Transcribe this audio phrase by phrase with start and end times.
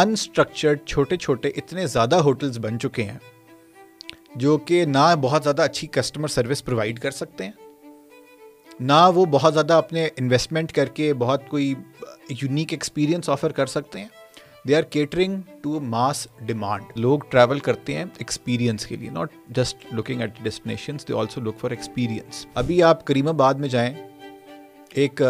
[0.00, 3.18] Unstructured چھوٹے چھوٹے اتنے زیادہ ہوٹلز بن چکے ہیں
[4.34, 7.52] جو کہ نہ بہت زیادہ اچھی کسٹمر سروس پرووائڈ کر سکتے ہیں،
[8.80, 11.74] نہ وہ بہت زیادہ اپنے انویسٹمنٹ کر کے بہت کوئی
[12.30, 14.08] یونیک ایکسپیرینس آفر کر سکتے ہیں۔
[14.68, 19.86] They are catering to mass demand لوگ ٹریول کرتے ہیں ایکسپیرینس کے لیے not just
[19.92, 23.92] looking at destinations they also look for experience ابھی آپ کریم آباد میں جائیں،
[24.94, 25.22] ایک،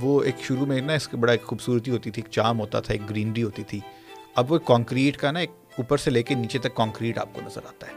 [0.00, 2.80] وہ ایک شروع میں نا، اس کی بڑا ایک خوبصورتی ہوتی تھی، ایک چام ہوتا
[2.80, 3.80] تھا، ایک گرینری ہوتی تھی۔
[4.36, 7.40] اب وہ کانکریٹ کا نا ایک اوپر سے لے کے نیچے تک کانکریٹ آپ کو
[7.40, 7.92] نظر آتا ہے۔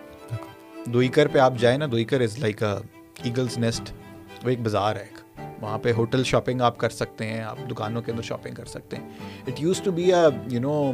[0.86, 2.64] دوئیکر پہ آپ جائیں نا دوئیکر از لائک
[3.24, 3.92] ایگلس نیسٹ
[4.44, 8.02] وہ ایک بازار ہے ایک۔ وہاں پہ ہوٹل شاپنگ آپ کر سکتے ہیں آپ دکانوں
[8.02, 9.10] کے اندر شاپنگ کر سکتے ہیں۔
[9.48, 10.92] It used to be a you know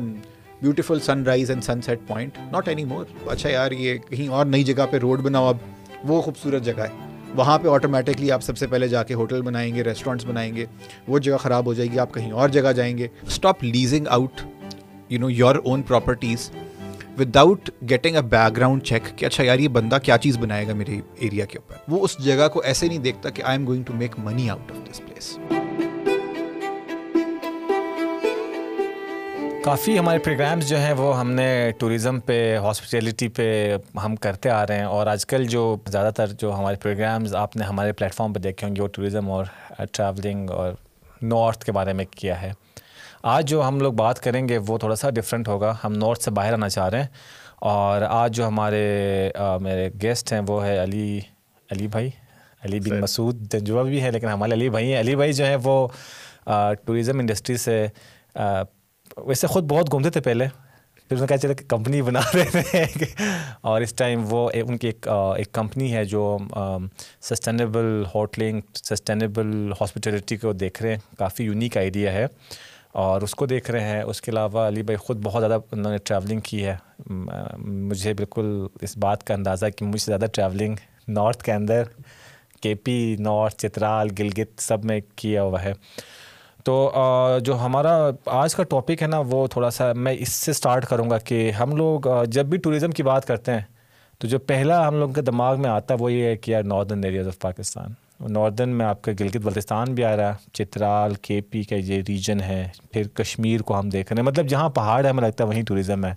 [0.61, 4.85] beautiful sunrise and sunset point not any more اچھا یار یہ کہیں اور نئی جگہ
[4.91, 5.57] پہ روڈ بناؤ اب
[6.03, 9.75] وہ خوبصورت جگہ ہے۔ وہاں پہ آٹومیٹکلی آپ سب سے پہلے جا کے ہوٹل بنائیں
[9.75, 10.65] گے ریسٹورینٹس بنائیں گے
[11.07, 14.41] وہ جگہ خراب ہو جائے گی آپ کہیں اور جگہ جائیں گے۔ Stop leasing out
[15.11, 16.49] you know your own properties
[17.19, 18.21] without getting a
[18.57, 21.75] background check کہ اچھا یار یہ بندہ کیا چیز بنائے گا میرے ایریا کے اوپر۔
[21.87, 24.71] وہ اس جگہ کو ایسے نہیں دیکھتا کہ I am going to make money out
[24.71, 25.37] of this place
[29.65, 34.65] کافی ہمارے پروگرامز جو ہیں وہ ہم نے ٹوریزم پہ ہاسپٹیلٹی پہ ہم کرتے آ
[34.67, 38.33] رہے ہیں اور آج کل جو زیادہ تر جو ہمارے پروگرامز آپ نے ہمارے پلیٹفارم
[38.33, 40.73] پہ دیکھے ہوں گے وہ ٹوریزم اور uh, ٹریولنگ اور
[41.21, 42.51] نارتھ کے بارے میں کیا ہے۔
[43.23, 46.31] آج جو ہم لوگ بات کریں گے وہ تھوڑا سا ڈفرینٹ ہوگا۔ ہم نارتھ سے
[46.31, 47.07] باہر آنا چاہ رہے ہیں
[47.69, 48.83] اور آج جو ہمارے
[49.61, 51.19] میرے گیسٹ ہیں وہ ہے علی
[51.69, 52.09] علی بھائی
[52.61, 55.57] علی بن مسعود تجربہ بھی ہے لیکن ہمارے علی بھائی ہیں۔ علی بھائی جو ہیں
[55.63, 55.87] وہ
[56.85, 57.85] ٹوریزم انڈسٹری سے
[59.17, 60.47] ویسے خود بہت گھومتے تھے پہلے
[61.09, 63.05] پھر انہوں نے کہا چلے کہ کمپنی بنا رہے تھے
[63.61, 66.37] اور اس ٹائم وہ ان کی ایک ایک کمپنی ہے جو
[67.21, 72.25] سسٹینیبل ہوٹلنگ سسٹینیبل ہاسپٹیلٹی کو دیکھ رہے ہیں۔ کافی یونیک آئیڈیا ہے۔
[72.91, 75.91] اور اس کو دیکھ رہے ہیں۔ اس کے علاوہ علی بھائی خود بہت زیادہ انہوں
[75.91, 76.75] نے ٹریولنگ کی ہے۔
[77.57, 80.75] مجھے بالکل اس بات کا اندازہ کہ مجھ سے زیادہ ٹریولنگ
[81.07, 81.83] نارتھ کے اندر
[82.61, 85.73] K P north Chitral, Gilgit سب میں کیا ہوا ہے۔
[86.63, 86.91] تو
[87.41, 87.95] جو ہمارا
[88.25, 91.51] آج کا ٹاپک ہے نا، وہ تھوڑا سا میں اس سے اسٹارٹ کروں گا کہ
[91.51, 93.61] ہم لوگ جب بھی ٹوریزم کی بات کرتے ہیں،
[94.21, 96.63] تو جو پہلا ہم لوگ کے دماغ میں آتا ہے، وہ یہ ہے کہ یار
[96.63, 97.93] northern areas of Pakistan
[98.29, 102.01] northern میں آپ کا گلگت بلتستان بھی آ رہا ہے چترال کے پی کا یہ
[102.07, 105.43] ریجن ہے پھر کشمیر کو ہم دیکھ رہے ہیں۔ مطلب جہاں پہاڑ ہے ہمیں لگتا
[105.43, 106.13] ہے وہیں ٹوریزم ہے۔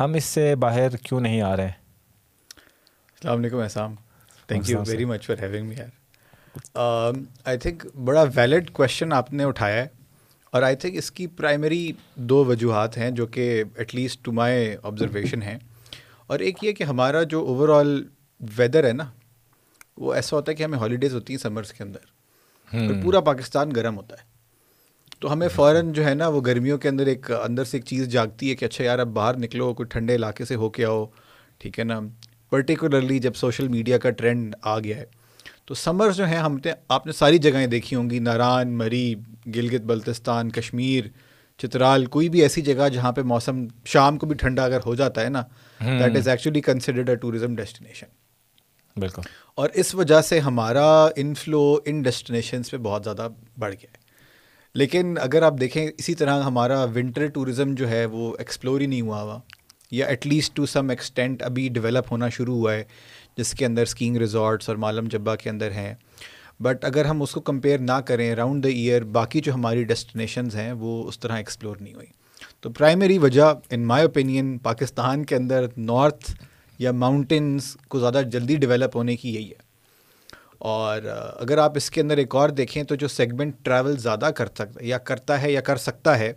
[0.00, 1.70] ہم اس سے باہر کیوں نہیں آ رہے؟
[3.12, 3.94] السلام علیکم Ahsam.
[4.46, 7.12] Thank you very much for having me یار
[7.44, 9.86] آئی تھنک بڑا ویلڈ کوشچن آپ نے اٹھایا ہے
[10.50, 14.76] اور آئی تھنک اس کی پرائمری دو وجوہات ہیں جو کہ at least to my
[14.82, 15.58] observation ہیں۔
[16.26, 18.04] اور ایک یہ کہ ہمارا جو اوور آل
[18.56, 19.04] ویدر ہے نا
[20.02, 23.96] وہ ایسا ہوتا ہے کہ ہمیں ہالیڈیز ہوتی ہیں سمرس کے اندر پورا پاکستان گرم
[23.96, 24.30] ہوتا ہے۔
[25.20, 28.08] تو ہمیں فوراً جو ہے نا وہ گرمیوں کے اندر ایک اندر سے ایک چیز
[28.08, 31.04] جاگتی ہے کہ اچھا یار اب باہر نکلو کوئی ٹھنڈے علاقے سے ہو کے آؤ
[31.58, 32.00] ٹھیک ہے نا؟
[32.50, 35.04] پرٹیکولرلی جب سوشل میڈیا کا ٹرینڈ آ گیا ہے۔
[35.64, 39.14] تو سمرس جو ہیں ہم نے آپ نے ساری جگہیں دیکھی ہوں گی ناران مری
[39.56, 41.04] گلگت بلتستان کشمیر
[41.58, 45.20] چترال کوئی بھی ایسی جگہ جہاں پہ موسم شام کو بھی ٹھنڈا اگر ہو جاتا
[45.20, 45.42] ہے نا
[45.80, 48.06] that is actually considered a tourism destination
[48.96, 49.22] بالکل۔
[49.54, 54.02] اور اس وجہ سے ہمارا انفلو ان ڈیسٹینیشنس پہ بہت زیادہ بڑھ گیا ہے۔
[54.74, 59.00] لیکن اگر آپ دیکھیں اسی طرح ہمارا ونٹر ٹورزم جو ہے وہ ایکسپلور ہی نہیں
[59.00, 59.38] ہوا ہوا۔
[59.90, 62.84] یا at least to some extent ابھی ڈیولپ ہونا شروع ہوا ہے،
[63.36, 65.94] جس کے اندر اسکینگ ریزورٹس اور مالم جبا کے اندر ہیں۔
[66.60, 70.56] بٹ اگر ہم اس کو کمپیئر نہ کریں اراؤنڈ دا ایئر باقی جو ہماری ڈیسٹینیشنز
[70.56, 72.06] ہیں وہ اس طرح ایکسپلور نہیں ہوئی۔
[72.60, 76.32] تو پرائمری وجہ ان مائی اوپینین پاکستان کے اندر نارتھ
[76.78, 79.72] یا ماؤنٹینس کو زیادہ جلدی ڈیولپ ہونے کی یہی ہے۔
[80.58, 81.02] اور
[81.36, 84.80] اگر آپ اس کے اندر ایک اور دیکھیں تو جو سیگمنٹ ٹریول زیادہ کر سکتا
[84.80, 86.32] یا کرتا ہے یا کر سکتا ہے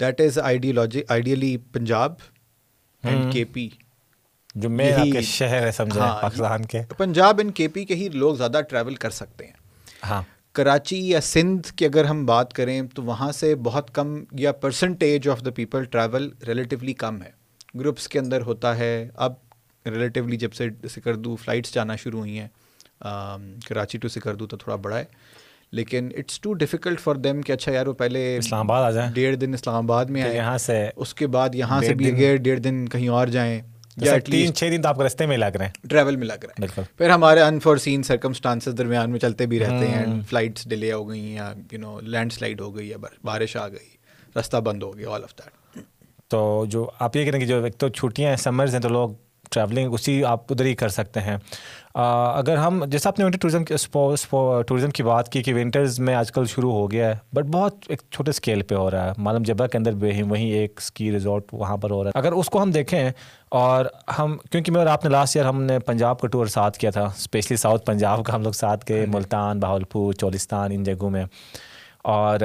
[0.00, 2.14] that is ideology ideally Punjab
[3.02, 3.68] and K P
[4.54, 4.68] جو
[5.22, 8.94] شہر ہے سمجھا ہاں، پاکستان کے۔ پنجاب اینڈ کے پی کے ہی لوگ زیادہ ٹریول
[8.94, 9.52] کر سکتے ہیں۔
[10.10, 10.22] ہاں۔
[10.52, 15.28] کراچی یا سندھ کی اگر ہم بات کریں تو وہاں سے بہت کم یا percentage
[15.28, 17.30] of the people travel relatively کم ہے۔
[17.78, 19.32] گروپس کے اندر ہوتا ہے۔ اب
[19.86, 22.48] ریلیٹیولی جب سے سکردو فلائٹس جانا شروع ہوئی ہیں
[23.68, 25.04] کراچی ٹو سکردو تو تھوڑا بڑا ہے۔
[25.72, 29.12] لیکن it's too difficult for them کہ اچھا یار وہ پہلے اسلام آباد آ جائیں۔
[29.12, 32.36] ڈیڑھ دن اسلام آباد میں آئے۔ یہاں سے اس کے بعد یہاں سے بھی گئے
[32.36, 33.60] ڈیڑھ دن کہیں اور جائیں۔
[33.96, 36.64] یا تین چھ دن تو آپ رستے میں لگ رہے ہیں۔ ٹریول میں لگ رہے
[36.64, 41.34] ہیں۔ پھر ہمارے انفورسین سرکمسٹانسز درمیان میں چلتے بھی رہتے ہیں۔ فلائٹس ڈیلے ہو گئی
[41.34, 43.96] یا یو نو لینڈ سلائڈ ہو گئی یا بارش آ گئی۔
[44.36, 45.84] راستہ بند ہو گیا آل آف دیٹ
[46.28, 49.10] تو جو آپ یہ کہیں کہ جو ایک تو چھٹیاں ہیں سمرز ہیں تو لوگ
[49.50, 51.36] ٹریولنگ اسی آپ ادھر ہی کر سکتے ہیں۔
[52.34, 53.64] اگر ہم جیسے آپ نے ونٹر ٹوریزم
[54.66, 57.74] ٹوریزم کی بات کی کہ ونٹرز میں آج کل شروع ہو گیا ہے بٹ بہت
[57.88, 61.12] ایک چھوٹے اسکیل پہ ہو رہا ہے۔ معلوم جبہ کے اندر بھی وہیں ایک اسکی
[61.12, 63.10] ریزورٹ وہاں پر ہو رہا ہے۔ اگر اس کو ہم دیکھیں
[63.48, 63.84] اور
[64.18, 66.90] ہم کیونکہ میں اور آپ نے لاسٹ ایئر ہم نے پنجاب کا ٹور ساتھ کیا
[66.90, 70.72] تھا اسپیشلی ساؤتھ پنجاب کا ہم لوگ ساتھ گئے ہاں جی۔ ملتان بہاول پور چولستان
[70.72, 71.24] ان جگہوں میں۔
[72.02, 72.38] اور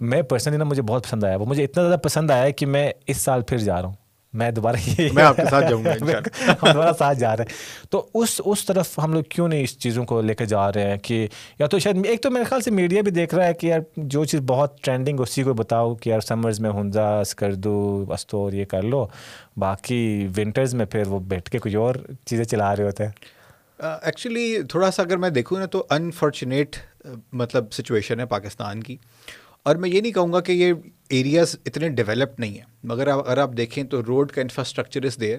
[0.00, 2.90] میں پرسنلی نا مجھے بہت پسند آیا۔ وہ مجھے اتنا زیادہ پسند آیا کہ میں
[3.06, 4.05] اس سال پھر جا رہا ہوں۔
[4.36, 4.76] میں دوبارہ
[5.14, 5.90] میں آپ کے ساتھ جاؤں گا
[6.62, 9.78] ہم دوبارہ ساتھ جا رہے ہیں۔ تو اس اس طرف ہم لوگ کیوں نہیں اس
[9.78, 11.26] چیزوں کو لے کے جا رہے ہیں کہ
[11.58, 13.80] یا تو شاید ایک تو میرے خیال سے میڈیا بھی دیکھ رہا ہے کہ یار
[13.96, 18.64] جو چیز بہت ٹرینڈنگ اسی کو بتاؤ کہ یار سمرز میں ہنزا اسکردو استور یہ
[18.64, 19.06] کر لو
[19.56, 21.94] باقی ونٹرز میں پھر وہ بیٹھ کے کچھ اور
[22.24, 23.12] چیزیں چلا رہے ہوتے ہیں۔
[24.02, 26.76] ایکچولی تھوڑا سا اگر میں دیکھوں نا تو انفارچونیٹ
[27.32, 28.96] مطلب سچویشن ہے پاکستان کی۔
[29.66, 30.72] اور میں یہ نہیں کہوں گا کہ یہ
[31.10, 35.38] ایریاز اتنے ڈیولپڈ نہیں ہیں مگر اگر آپ دیکھیں تو روڈ کا infrastructure is there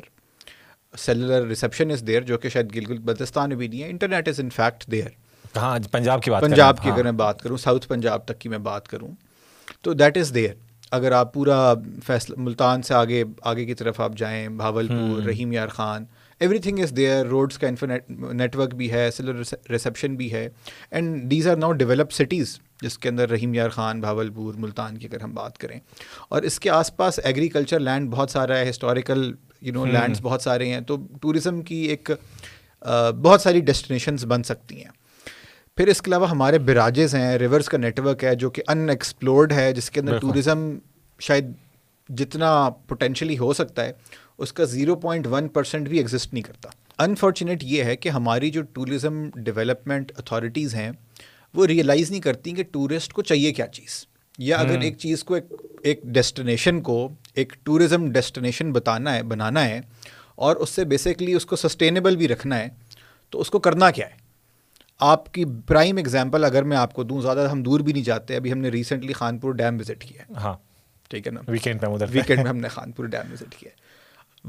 [0.94, 4.40] cellular reception is there جو کہ شاید گلگت بلتستان میں بھی نہیں ہے internet is
[4.40, 5.10] in fact there
[5.54, 8.50] کہاں پنجاب کی بات پنجاب کی ہاں۔ اگر میں بات کروں ساؤتھ پنجاب تک کی
[8.50, 9.10] میں بات کروں
[9.84, 10.54] تو دیٹ از دیئر
[10.92, 11.74] اگر آپ پورا
[12.06, 14.48] فیصلہ ملتان سے آگے آگے کی طرف آپ جائیں
[14.88, 16.06] Bahawalpur Rahim Yar Khan
[16.60, 20.48] everything is there roads کا انفرنیٹ نیٹ ورک بھی ہے سیلر ریسیپشن بھی ہے.
[20.92, 24.98] And these are now develop cities جس کے اندر رحیم یار خان بھاول پور ملتان
[24.98, 25.80] کی اگر ہم بات کریں.
[26.30, 29.32] اور اس کے آس پاس ایگریکلچر لینڈ بہت سارا ہے ہسٹوریکل
[29.62, 30.82] یو نو لینڈس بہت سارے ہیں.
[30.82, 32.12] تو ٹوریزم کی ایک
[33.22, 34.92] بہت ساری ڈیسٹینیشنز بن سکتی ہیں.
[35.78, 38.90] پھر اس کے علاوہ ہمارے براجز ہیں ریورس کا نیٹ ورک ہے جو کہ ان
[38.90, 40.70] ایکسپلورڈ ہے جس کے اندر ٹوریزم
[41.20, 41.52] شاید
[42.10, 43.92] جتنا پوٹینشلی ہو سکتا ہے
[44.38, 46.70] اس کا زیرو پوائنٹ ون پرسینٹ بھی ایگزسٹ نہیں کرتا۔
[47.04, 50.92] انفارچونیٹ یہ ہے کہ ہماری جو ٹوریزم ڈیولپمنٹ اتھارٹیز ہیں
[51.54, 54.06] وہ ریئلائز نہیں کرتی کہ ٹورسٹ کو چاہیے کیا چیز۔
[54.38, 55.46] یا اگر ایک چیز کو ایک
[55.84, 59.82] ایک ڈیسٹینیشن کو ایک ٹورزم ڈیسٹینیشن بتانا ہے بنانا ہے
[60.36, 62.68] اور اس سے بیسکلی اس کو سسٹینیبل بھی رکھنا ہے
[63.30, 64.14] تو اس کو کرنا کیا ہے؟
[65.00, 68.36] آپ کی پرائم اگزامپل اگر میں آپ کو دوں زیادہ ہم دور بھی نہیں جاتے
[68.36, 70.54] ابھی ہم نے ریسنٹلی خانپور ڈیم وزٹ کیا ہے۔ ہاں۔
[71.10, 73.87] ٹھیک ہے نا؟ ویکینڈ میں ویکینڈ میں ہم نے خانپور ڈیم وزٹ کیا ہے۔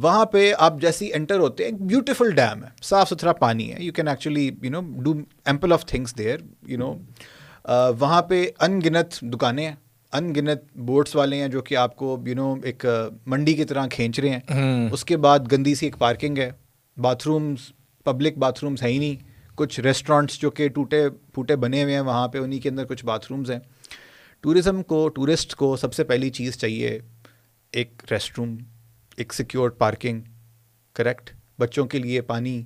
[0.02, 3.82] وہاں پہ آپ جیسی انٹر ہوتے ہیں ایک بیوٹیفل ڈیم ہے صاف ستھرا پانی ہے۔
[3.82, 5.12] You can actually you know do
[5.46, 6.94] ample of things there you know
[7.98, 9.74] وہاں پہ ان گنت دکانیں ہیں۔
[10.12, 12.86] ان گنت بوٹس والے ہیں جو کہ آپ کو یو نو ایک
[13.26, 16.50] منڈی کی طرح کھینچ رہے ہیں۔ اس کے بعد گندی سی ایک پارکنگ ہے۔
[16.96, 17.72] Bathrooms
[18.04, 19.16] public bathrooms ہیں ہی نہیں۔
[19.54, 23.04] کچھ ریسٹورانٹس جو کہ ٹوٹے پھوٹے بنے ہوئے ہیں وہاں پہ انہیں کے اندر کچھ
[23.04, 23.58] باتھ رومز ہیں۔
[24.40, 26.98] ٹورزم کو ٹورسٹ کو سب سے پہلی چیز چاہیے
[27.72, 28.56] ایک ریسٹ روم
[29.18, 30.20] ایک سیکیور پارکنگ،
[30.92, 32.62] کریکٹ، بچوں کے لیے پانی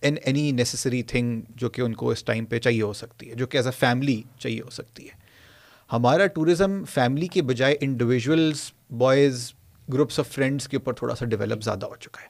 [0.00, 3.34] این اینی نیسسری تھنگ جو کہ ان کو اس ٹائم پہ چاہیے ہو سکتی ہے،
[3.34, 5.14] جو کہ ایز اے فیملی چاہیے ہو سکتی ہے۔
[5.92, 9.52] ہمارا ٹورزم فیملی کے بجائے individuals boys
[9.92, 12.26] groups of friends کے اوپر تھوڑا سا ڈیولپ زیادہ ہو چکا ہے۔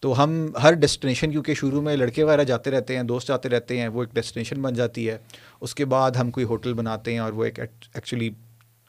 [0.00, 3.80] تو ہم ہر ڈیسٹینیشن کیونکہ شروع میں لڑکے وغیرہ جاتے رہتے ہیں، دوست جاتے رہتے
[3.80, 5.18] ہیں، وہ ایک ڈیسٹینیشن بن جاتی ہے۔
[5.60, 8.30] اس کے بعد ہم کوئی ہوٹل بناتے ہیں اور وہ ایک ایکچولی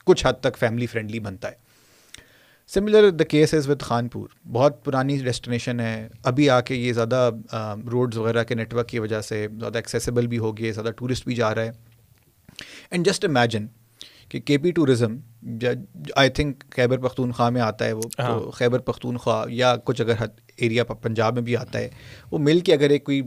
[0.06, 1.67] کچھ حد تک فیملی فرینڈلی بنتا ہے۔
[2.70, 6.08] Similar the case is with Khanpur بہت پرانی ڈیسٹینیشن ہے.
[6.24, 7.30] ابھی آ کے یہ زیادہ
[7.92, 10.92] روڈز وغیرہ کے نیٹ ورک کی وجہ سے زیادہ ایکسیسیبل بھی ہو گئی ہے زیادہ
[10.98, 11.72] ٹورسٹ بھی جا رہا ہے.
[12.92, 13.68] اینڈ جسٹ امیجن
[14.30, 15.18] کہ K P tourism
[16.16, 18.02] I think Khyber Pakhtunkhwa میں آتا ہے وہ.
[18.02, 20.26] تو ہاں۔ خیبر پختونخوا یا کچھ اگر
[20.58, 21.90] ایریا پنجاب میں بھی آتا ہے.
[22.32, 23.22] وہ مل کے اگر ایک کوئی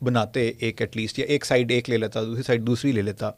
[0.00, 3.30] بناتے ایک ایٹ لیسٹ یا ایک سائڈ ایک لے لیتا دوسری سائڈ دوسری لے لیتا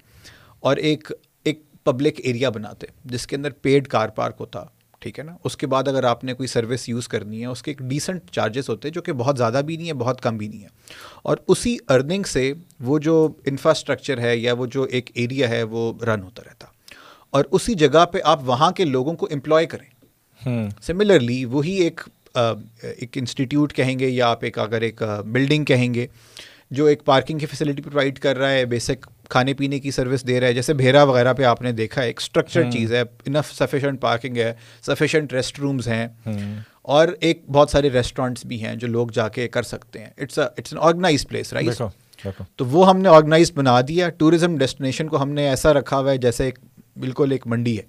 [0.60, 1.12] اور ایک
[1.44, 4.64] ایک پبلک ایریا بناتے جس کے اندر پیڈ کار پارک ہوتا.
[5.06, 7.62] ٹھیک ہے نا؟ اس کے بعد اگر آپ نے کوئی سروس یوز کرنی ہے اس
[7.62, 10.36] کے ایک ڈیسنٹ چارجز ہوتے ہیں جو کہ بہت زیادہ بھی نہیں ہے بہت کم
[10.36, 10.68] بھی نہیں ہے۔
[11.22, 15.92] اور اسی ارننگ سے وہ جو انفراسٹرکچر ہے یا وہ جو ایک ایریا ہے وہ
[16.04, 16.66] رن ہوتا رہتا۔
[17.30, 19.86] اور اسی جگہ پہ آپ وہاں کے لوگوں کو امپلوائے کریں۔
[20.82, 22.00] سملرلی وہی ایک
[22.82, 26.06] ایک انسٹیٹیوٹ کہیں گے یا آپ ایک اگر ایک بلڈنگ کہیں گے۔
[26.70, 30.40] جو ایک پارکنگ کی فیسلٹی پرووائڈ کر رہا ہے بیسک کھانے پینے کی سروس دے
[30.40, 34.00] رہا ہے جیسے بھیرا وغیرہ پہ آپ نے دیکھا ایک اسٹرکچر چیز ہے انف سفیشینٹ
[34.00, 34.52] پارکنگ ہے
[34.86, 36.08] سفیشینٹ ریسٹ رومز ہیں۔
[36.82, 40.38] اور ایک بہت سارے ریسٹورینٹس بھی ہیں جو لوگ جا کے کر سکتے ہیں۔ It's
[40.38, 41.66] it's an organise place right
[42.56, 46.10] تو وہ ہم نے آرگنائز بنا دیا۔ ٹوریزم ڈیسٹینیشن کو ہم نے ایسا رکھا ہوا
[46.10, 46.58] ہے جیسے ایک
[47.00, 47.82] بالکل ایک منڈی ہے۔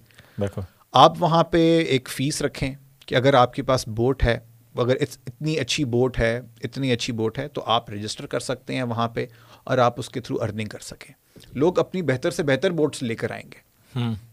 [0.93, 2.74] آپ وہاں پہ ایک فیس رکھیں
[3.05, 4.39] کہ اگر آپ کے پاس بوٹ ہے
[4.79, 8.84] اگر اتنی اچھی بوٹ ہے اتنی اچھی بوٹ ہے تو آپ رجسٹر کر سکتے ہیں
[8.84, 9.25] وہاں پہ
[9.63, 11.13] اور آپ اس کے تھرو ارننگ کر سکیں۔
[11.53, 13.67] لوگ اپنی بہتر سے بہتر بوٹس لے کر آئیں گے۔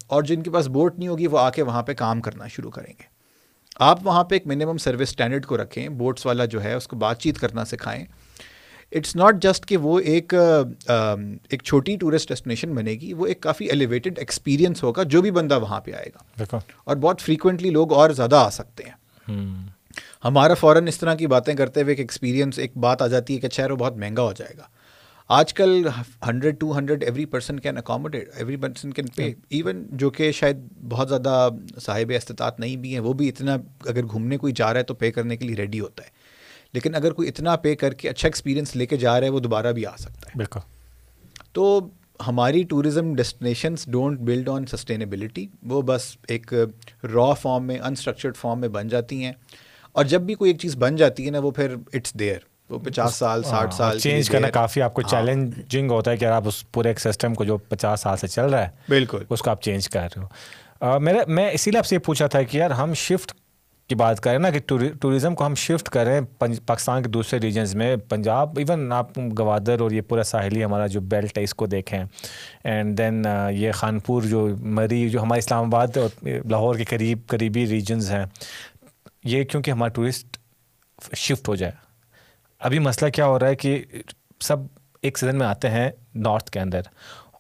[0.06, 2.70] اور جن کے پاس بوٹ نہیں ہوگی وہ آ کے وہاں پہ کام کرنا شروع
[2.70, 3.02] کریں گے۔
[3.76, 6.96] آپ وہاں پہ ایک منیمم سروس اسٹینڈرڈ کو رکھیں بوٹس والا جو ہے اس کو
[6.96, 8.04] بات چیت کرنا سکھائیں۔
[8.92, 10.34] اٹس ناٹ جسٹ کہ وہ ایک
[11.50, 15.60] ایک چھوٹی ٹورسٹ ڈیسٹینیشن بنے گی وہ ایک کافی ایلیویٹڈ ایکسپیرینس ہوگا جو بھی بندہ
[15.60, 16.42] وہاں پہ آئے گا۔
[16.84, 19.34] اور بہت فریکوینٹلی لوگ اور زیادہ آ سکتے ہیں۔
[20.24, 23.38] ہمارا فوراً اس طرح کی باتیں کرتے ہوئے ایک ایکسپیرینس ایک بات آ جاتی ہے
[23.38, 24.62] کہ اچھا وہ بہت مہنگا ہو جائے گا۔
[25.28, 25.88] آج کل
[26.26, 30.56] hundred to hundred every person can accommodate every person can pay even جو کہ شاید
[30.88, 31.48] بہت زیادہ
[31.80, 34.94] صاحب استطاعت نہیں بھی ہیں وہ بھی اتنا اگر گھومنے کوئی جا رہا ہے تو
[34.94, 36.08] پے کرنے کے لیے ریڈی ہوتا ہے۔
[36.72, 39.40] لیکن اگر کوئی اتنا پے کر کے اچھا ایکسپیرینس لے کے جا رہا ہے وہ
[39.40, 40.60] دوبارہ بھی آ سکتا ہے۔ بالکل۔
[41.52, 41.88] تو
[42.26, 46.54] ہماری tourism destinations don't build on sustainability وہ بس ایک
[47.14, 49.32] را فارم میں انسٹرکچرڈ فارم میں بن جاتی ہیں۔
[49.94, 52.38] اور جب بھی کوئی ایک چیز بن جاتی ہے نا وہ پھر اٹس دیئر
[52.70, 56.16] وہ پچاس سال ہاں، ساٹھ سال چینج کرنا کافی آپ کو چیلنجنگ ہاں۔ ہوتا ہے
[56.16, 59.22] کہ آپ اس پورے ایک سسٹم کو جو پچاس سال سے چل رہا ہے بالکل۔
[59.30, 62.26] اس کو آپ چینج کر رہے ہو۔ میرا میں اسی لیے آپ سے یہ پوچھا
[62.26, 63.32] تھا کہ یار ہم شفٹ
[63.90, 64.58] کی بات کریں نا کہ
[65.00, 66.20] ٹوریزم کو ہم شفٹ کریں
[66.66, 71.00] پاکستان کے دوسرے ریجنز میں پنجاب ایون آپ گوادر اور یہ پورا ساحلی ہمارا جو
[71.00, 72.04] بیلٹ ہے اس کو دیکھیں۔
[72.64, 76.08] اینڈ دین یہ خانپور جو مری جو ہمارے اسلام آباد اور
[76.50, 78.24] لاہور کے قریب قریبی ریجنز ہیں۔
[79.24, 80.36] یہ کیونکہ ہمارا ٹورسٹ
[81.16, 81.72] شفٹ ہو جائے۔
[82.60, 83.84] ابھی مسئلہ کیا ہو رہا ہے کہ
[84.40, 84.56] سب
[85.02, 86.80] ایک سیزن میں آتے ہیں نارتھ کے اندر۔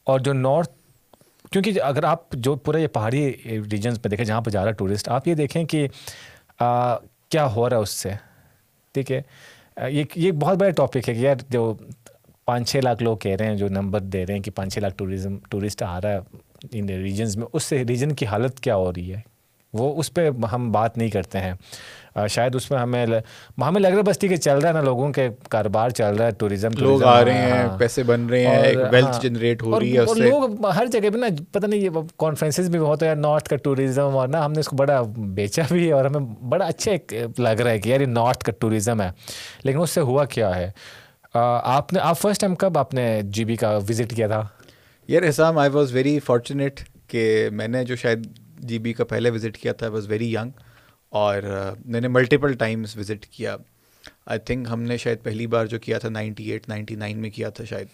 [0.04, 0.72] اور جو نارتھ
[1.52, 3.32] کیونکہ اگر آپ جو پورا یہ پہاڑی
[3.72, 5.86] ریجنس پہ دیکھیں جہاں پہ جا رہا ہے ٹورسٹ آپ یہ دیکھیں کہ
[7.28, 8.10] کیا ہو رہا ہے اس سے۔
[8.94, 9.22] ٹھیک ہے؟
[9.88, 11.74] یہ یہ بہت بڑا ٹاپک ہے کہ یار جو
[12.44, 14.78] پانچ چھ لاکھ لوگ کہہ رہے ہیں، جو نمبر دے رہے ہیں کہ پانچ چھ
[14.78, 16.18] لاکھ ٹوریزم ٹورسٹ آ رہا ہے
[16.72, 19.20] ان ریجنز میں، اس سے ریجن کی حالت کیا ہو رہی ہے؟
[19.74, 21.52] وہ اس پہ ہم بات نہیں کرتے ہیں۔
[22.28, 23.06] شاید اس میں ہمیں
[23.58, 26.14] ہمیں لگ رہا ہے بس ٹھیک ہے چل رہا ہے نا لوگوں کے کاروبار چل
[26.14, 29.80] رہا ہے ٹوریزم لوگ آ رہے ہیں ہاں۔ پیسے بن رہے ہیں ویلتھ جنریٹ ہو
[29.80, 33.14] رہی ہے اور لوگ ہر جگہ پہ نا پتہ نہیں یہ کانفرنسز بھی ہوتا ہے
[33.14, 35.00] نارتھ کا ٹوریزم اور نا ہم نے اس کو بڑا
[35.34, 38.44] بیچا بھی ہے اور ہمیں بڑا اچھا ایک لگ رہا ہے کہ یار یہ نارتھ
[38.44, 39.10] کا ٹوریزم ہے۔
[39.64, 40.70] لیکن اس سے ہوا کیا ہے؟
[41.34, 44.42] آپ نے آپ فرسٹ ٹائم کب آپ نے جی بی کا وزٹ کیا تھا؟
[45.08, 48.26] یار Ahsam I was very fortunate کہ میں نے جو شاید
[48.68, 50.60] جی بی کا پہلے وزٹ کیا تھا واز ویری ینگ
[51.12, 51.42] اور
[51.84, 53.56] میں نے ملٹیپل ٹائمس وزٹ کیا۔
[54.26, 57.30] آئی تھنک ہم نے شاید پہلی بار جو کیا تھا نائنٹی ایٹ نائنٹی نائن میں
[57.30, 57.88] کیا تھا شاید۔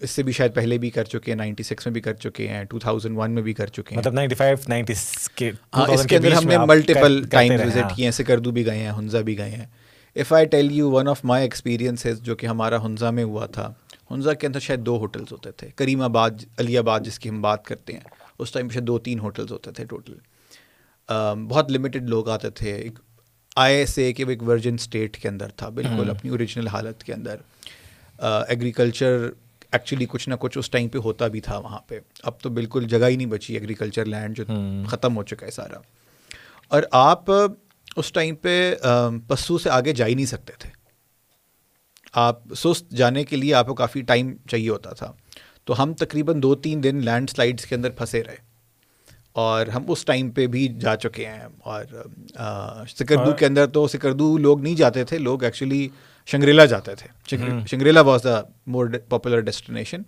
[0.00, 2.48] اس سے بھی شاید پہلے بھی کر چکے ہیں نائنٹی سکس میں بھی کر چکے
[2.48, 4.34] ہیں ٹو تھاؤزینڈ ون میں بھی کر چکے ہیں۔ مطلب نائنٹی
[5.74, 8.92] ہاں اس کے اندر ہم نے ملٹیپل ٹائم وزٹ کیے ہیں سکردو بھی گئے ہیں
[8.98, 9.66] ہنزا بھی گئے ہیں۔
[10.16, 13.72] If I tell you one of my experiences جو کہ ہمارا ہنزا میں ہوا تھا
[14.10, 17.40] ہنزا کے اندر شاید دو ہوٹلس ہوتے تھے کریم آباد علی آباد جس کی ہم
[17.42, 18.00] بات کرتے ہیں۔
[18.38, 20.14] اس ٹائم شاید دو تین ہوٹلس ہوتے تھے ٹوٹل
[21.48, 22.74] بہت لمیٹڈ لوگ آتے تھے.
[22.74, 22.98] ایک
[23.56, 27.12] آئے سے کہ وہ ایک ورجن اسٹیٹ کے اندر تھا بالکل اپنی اوریجنل حالت کے
[27.12, 27.36] اندر.
[28.20, 29.28] ایگریکلچر
[29.72, 31.98] ایکچولی کچھ نہ کچھ اس ٹائم پہ ہوتا بھی تھا وہاں پہ.
[32.22, 34.44] اب تو بالکل جگہ ہی نہیں بچی ایگریکلچر لینڈ جو
[34.88, 35.80] ختم ہو چکا ہے سارا.
[36.68, 37.30] اور آپ
[37.96, 38.74] اس ٹائم پہ
[39.28, 40.70] پسو سے آگے جا ہی نہیں سکتے تھے.
[42.12, 45.12] آپ سست جانے کے لیے آپ کو کافی ٹائم چاہیے ہوتا تھا.
[45.68, 48.36] تو ہم تقریباً دو تین دن لینڈ سلائڈس کے اندر پھنسے رہے
[49.32, 51.84] اور ہم اس ٹائم پہ بھی جا چکے ہیں اور
[52.88, 55.88] سکردو کے اندر تو سکردو لوگ نہیں جاتے تھے لوگ ایکچولی
[56.26, 58.00] شنگریلا جاتے تھے۔ Shangrila.
[58.00, 60.02] Was the more popular destination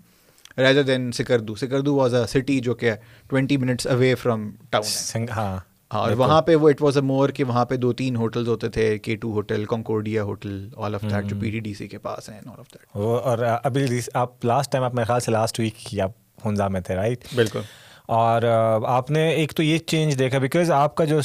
[0.58, 1.54] rather than Skardu.
[1.54, 2.92] Skardu was a city جو کہ
[3.28, 5.58] twenty minutes away from town ہاں۔
[5.90, 8.68] اور وہاں پہ وہ اٹ واز اے مور کہ وہاں پہ دو تین ہوٹلز ہوتے
[8.68, 11.98] تھے کے to hotel Concordia hotel all of that جو پی ڈی ڈی سی کے
[11.98, 15.60] پاس ہیں آل آف دیٹ اور ابھی آپ لاسٹ ٹائم آپ میرے خیال سے لاسٹ
[15.60, 16.10] ویک کی آپ
[16.46, 17.60] ہنزا میں تھے رائٹ بالکل۔
[18.06, 18.42] اور
[18.88, 21.20] آپ نے ایک تو یہ چینج دیکھا بیکاز آپ کا جو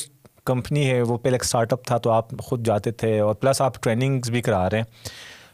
[0.45, 3.62] کمپنی ہے وہ پہلے ایک اسٹارٹ اپ تھا تو آپ خود جاتے تھے اور پلس
[3.62, 4.86] آپ ٹریننگس بھی کرا رہے ہیں۔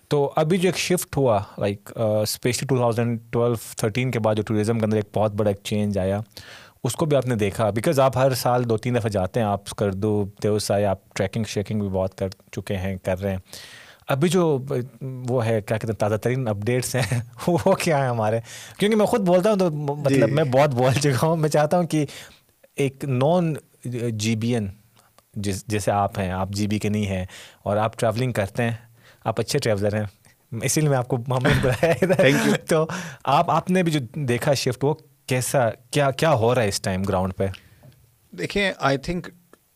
[0.09, 4.43] تو ابھی جو ایک شفٹ ہوا like especially two thousand twelve thirteen کے بعد جو
[4.43, 6.19] ٹوریزم کے اندر ایک بہت بڑا ایک چینج آیا۔
[6.83, 9.47] اس کو بھی آپ نے دیکھا بیکاز آپ ہر سال دو تین دفعہ جاتے ہیں
[9.47, 13.37] آپ کردو دیوسائی آپ ٹریکنگ شیکنگ بھی بہت کر چکے ہیں کر رہے ہیں۔
[14.07, 14.57] ابھی جو
[15.01, 18.39] وہ ہے کیا کہتے ہیں تازہ ترین اپڈیٹس ہیں وہ کیا ہے ہمارے؟
[18.77, 21.77] کیونکہ میں خود بولتا ہوں تو مطلب جی۔ میں بہت بول چکا ہوں۔ میں چاہتا
[21.77, 22.05] ہوں کہ
[22.75, 23.53] ایک نان
[24.11, 24.67] جی بی این
[25.33, 27.25] جس جیسے آپ ہیں آپ جی بی کے نہیں ہیں
[27.63, 28.71] اور آپ ٹریولنگ کرتے ہیں
[29.23, 30.05] آپ اچھے ٹریولر ہیں۔
[30.61, 32.85] اسی لیے میں آپ کو محمد بلایا تو
[33.23, 34.93] آپ آپ نے بھی جو دیکھا شفٹ وہ
[35.31, 35.59] کیسا،
[35.91, 37.45] کیا کیا ہو رہا ہے اس ٹائم گراؤنڈ پہ؟
[38.33, 39.27] دیکھیں آئی تھنک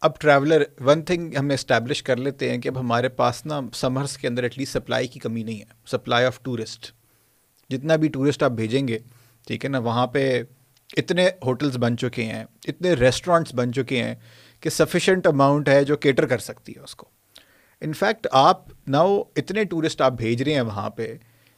[0.01, 4.17] اب ٹریولر ون تھنگ ہم اسٹیبلش کر لیتے ہیں کہ اب ہمارے پاس نا سمرس
[4.17, 6.91] کے اندر ایٹ لیسٹ سپلائی کی کمی نہیں ہے سپلائی آف ٹورسٹ
[7.69, 8.97] جتنا بھی ٹورسٹ آپ بھیجیں گے،
[9.47, 10.41] ٹھیک ہے نا، وہاں پہ
[10.97, 14.15] اتنے ہوٹلس بن چکے ہیں، اتنے ریسٹورینٹس بن چکے ہیں
[14.63, 17.07] کہ سفیشینٹ اماؤنٹ ہے جو کیٹر کر سکتی ہے اس کو.
[17.81, 21.13] انفیکٹ آپ ناؤ اتنے ٹورسٹ آپ بھیج رہے ہیں وہاں پہ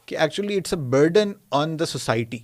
[0.07, 2.39] کہ actually it's a burden on the society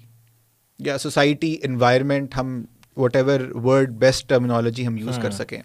[0.79, 2.63] یا سوسائٹی انوائرمنٹ ہم
[2.97, 5.61] whatever word best terminology ہم یوز کر ہاں۔ سکیں۔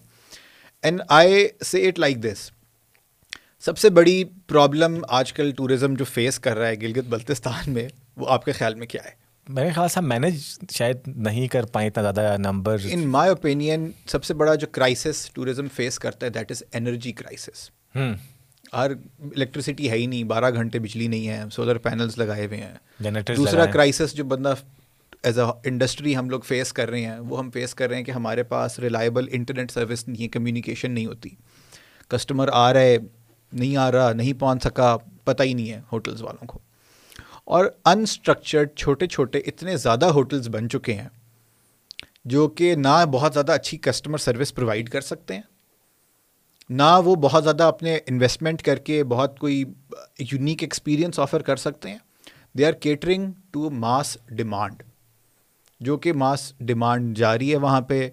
[0.83, 2.50] اینڈ آئی سے اٹ لائک دس
[3.61, 7.88] سب سے بڑی پرابلم آج کل ٹورزم جو فیس کر رہا ہے گلگت بلتستان میں
[8.17, 9.11] وہ آپ کے خیال میں کیا ہے؟
[9.47, 14.25] میرے خیال سے مینیج شاید نہیں کر پائیں اتنا زیادہ نمبر ان مائی اوپینین سب
[14.25, 17.71] سے بڑا جو کرائسس ٹوریزم فیس کرتا ہے دیٹ از انرجی کرائسس
[18.75, 23.11] ہر الیکٹریسٹی ہے ہی نہیں بارہ گھنٹے بجلی نہیں ہے سولر پینلس لگائے ہوئے ہیں۔
[23.37, 24.55] دوسرا کرائسس جو بندہ
[25.23, 28.05] ایز اے انڈسٹری ہم لوگ فیس کر رہے ہیں، وہ ہم فیس کر رہے ہیں
[28.05, 31.29] کہ ہمارے پاس ریلائبل انٹرنیٹ سروس نہیں ہے کمیونیکیشن نہیں ہوتی۔
[32.09, 32.99] کسٹمر آ رہے
[33.53, 36.59] نہیں آ رہا، نہیں پہنچ سکا، پتہ ہی نہیں ہے ہوٹلز والوں کو۔
[37.45, 41.09] اور انسٹرکچرڈ چھوٹے چھوٹے اتنے زیادہ ہوٹلز بن چکے ہیں،
[42.25, 45.43] جو کہ نہ بہت زیادہ اچھی کسٹمر سروس پرووائڈ کر سکتے ہیں،
[46.71, 49.65] نہ وہ بہت زیادہ اپنے انویسٹمنٹ کر کے بہت کوئی
[50.19, 51.99] یونیک ایکسپیرئنس آفر کر سکتے ہیں۔
[52.59, 54.83] They are catering to mass demand
[55.81, 58.09] جو کہ ماس ڈیمانڈ جاری ہے وہاں پہ،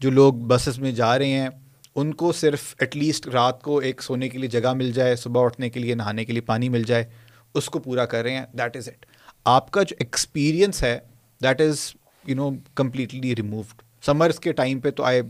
[0.00, 1.48] جو لوگ بسز میں جا رہے ہیں،
[1.94, 5.44] ان کو صرف ایٹ لیسٹ رات کو ایک سونے کے لیے جگہ مل جائے، صبح
[5.44, 7.04] اٹھنے کے لیے، نہانے کے لیے پانی مل جائے،
[7.54, 9.06] اس کو پورا کر رہے ہیں دیٹ از اٹ
[9.44, 10.98] آپ کا جو ایکسپیرئنس ہے
[11.40, 11.80] that is
[12.24, 15.20] you know completely removed summers کے ٹائم پہ تو آئی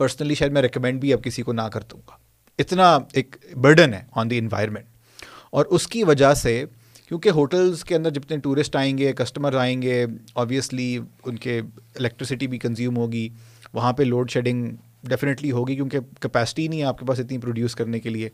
[0.00, 2.16] پرسنلی شاید میں ریکمینڈ بھی اب کسی کو نہ کر دوں گا۔
[2.58, 6.64] اتنا ایک برڈن ہے آن دی انوائرمنٹ اور اس کی وجہ سے
[7.08, 11.60] کیونکہ ہوٹلس کے اندر جتنے ٹورسٹ آئیں گے کسٹمر آئیں گے آبویسلی ان کے
[11.94, 13.28] الیکٹریسٹی بھی کنزیوم ہوگی
[13.72, 14.68] وہاں پہ لوڈ شیڈنگ
[15.02, 18.28] ڈیفینیٹلی ہوگی کیونکہ کیپیسٹی نہیں ہے آپ کے پاس اتنی پروڈیوس کرنے کے لیے۔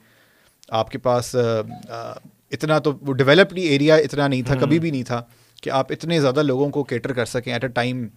[0.68, 1.36] آپ کے پاس
[2.50, 5.22] اتنا تو وہ ڈیولپڈ ایریا اتنا نہیں تھا کبھی بھی نہیں تھا
[5.62, 8.08] کہ آپ اتنے زیادہ لوگوں کو کیٹر کر سکیں ایٹ اے ٹائم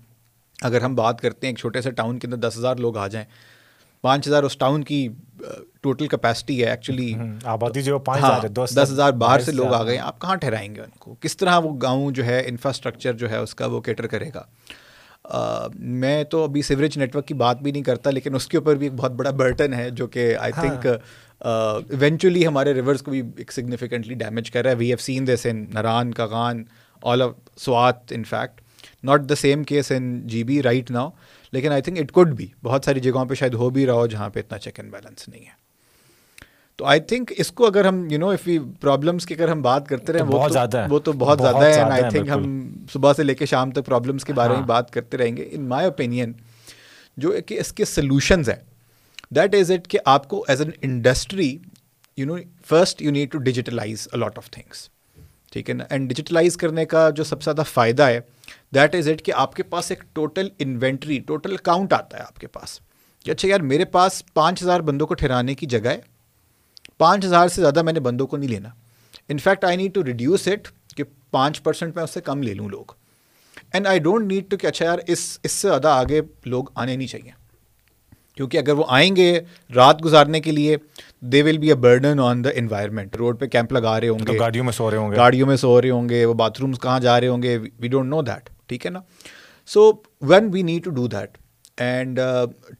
[0.61, 3.07] اگر ہم بات کرتے ہیں ایک چھوٹے سے ٹاؤن کے اندر دس ہزار لوگ آ
[3.07, 3.27] جائیں
[4.01, 5.07] پانچ ہزار اس ٹاؤن کی
[5.81, 10.19] ٹوٹل کیپیسٹی ہے ایکچولی آبادی جو ہاں دس ہزار باہر سے لوگ آ گئے آپ
[10.21, 13.55] کہاں ٹھہرائیں گے ان کو؟ کس طرح وہ گاؤں جو ہے انفراسٹرکچر جو ہے اس
[13.55, 14.43] کا وہ کیٹر کرے گا؟
[15.73, 18.75] میں تو ابھی سیوریج نیٹ ورک کی بات بھی نہیں کرتا لیکن اس کے اوپر
[18.75, 20.87] بھی ایک بہت بڑا برٹن ہے جو کہ آئی تھنک
[21.41, 25.45] ایونچولی ہمارے ریورس کو بھی ایک سگنیفیکنٹلی ڈیمیج کر رہا ہے۔ We have seen this
[25.49, 26.63] in Naran Kaghan
[27.01, 28.61] all of Swat in fact
[29.03, 31.09] not the same case in G B right now
[31.53, 34.07] لیکن آئی تھنک اٹ کوڈ بھی بہت ساری جگہوں پہ شاید ہو بھی رہا ہو
[34.07, 35.61] جہاں پہ اتنا چیک اینڈ بیلنس نہیں ہے.
[36.79, 39.61] تو آئی تھنک اس کو اگر ہم you know if you problems کی اگر ہم
[39.61, 42.45] بات کرتے رہیں بہت زیادہ وہ تو بہت زیادہ ہے آئی تھنک ہم
[42.93, 45.47] صبح سے لے کے شام تک پرابلمس کے بارے میں ہاں۔ بات کرتے رہیں گے.
[45.51, 46.33] ان مائی اوپینین
[47.17, 48.57] جو کہ اس کے سلوشنز ہیں
[49.35, 51.55] دیٹ از اٹ کہ آپ کو as an industry
[52.17, 54.87] you know first you need to digitalise a lot of things
[55.53, 58.19] ٹھیک ہے نا؟ اینڈ ڈیجیٹلائز کرنے کا جو سب سے زیادہ فائدہ ہے
[58.75, 62.35] دیٹ از اٹ کہ آپ کے پاس ایک ٹوٹل انوینٹری ٹوٹل اکاؤنٹ آتا ہے آپ
[62.35, 62.79] کے پاس۔
[63.25, 66.01] کہ اچھا یار، میرے پاس پانچ ہزار بندوں کو ٹھہرانے کی جگہ ہے۔
[66.97, 68.69] پانچ ہزار سے زیادہ میں نے بندوں کو نہیں لینا۔
[69.29, 72.69] In fact I need to reduce it کہ پانچ پرسینٹ میں اس سے کم لے لوں
[72.69, 72.91] لوگ۔
[73.73, 76.95] And I don't need to کہ اچھا یار، اس اس سے زیادہ آگے لوگ آنے
[76.95, 77.31] نہیں چاہیے۔
[78.35, 79.39] کیونکہ اگر وہ آئیں گے
[79.75, 80.77] رات گزارنے کے لیے
[81.31, 84.37] they will be a burden on the environment road پہ کیمپ لگا رہے ہوں گے
[84.39, 86.79] گاڑیوں میں سو رہے ہوں گے گاڑیوں میں سو رہے ہوں گے وہ باتھ رومس
[86.79, 88.99] کہاں جا رہے ہوں گے وی ڈونٹ نو دیٹ ٹھیک ہے نا
[89.69, 91.37] so when we need to do that
[91.77, 92.19] and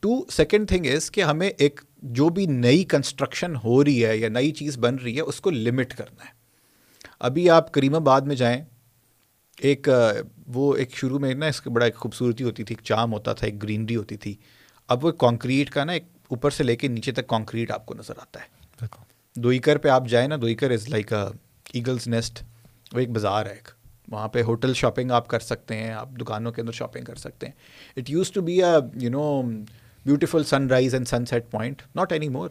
[0.02, 4.30] two second thing is کہ ہمیں ایک جو بھی نئی کنسٹرکشن ہو رہی ہے یا
[4.30, 6.32] نئی چیز بن رہی ہے اس کو لمٹ کرنا ہے
[7.20, 8.64] ابھی آپ کریم آباد میں جائیں
[9.58, 9.90] ایک
[10.48, 13.34] وہ ایک شروع میں نا اس کی بڑا ایک خوبصورتی ہوتی تھی ایک چام ہوتا
[13.34, 14.36] تھا ایک گرینری ہوتی تھی
[14.90, 17.94] اب وہ کانکریٹ کا نا ایک اوپر سے لے کے نیچے تک کانکریٹ آپ کو
[17.94, 18.86] نظر آتا ہے۔
[19.36, 22.44] دوئیکر پہ آپ جائیں نا دوئیکر از لائک ایگلس نیسٹ
[22.94, 23.68] وہ ایک بازار ہے ایک۔
[24.08, 27.48] وہاں پہ ہوٹل شاپنگ آپ کر سکتے ہیں آپ دکانوں کے اندر شاپنگ کر سکتے
[27.48, 27.54] ہیں۔
[27.98, 29.42] It used to be a you know
[30.06, 32.50] beautiful sunrise and sunset point not any more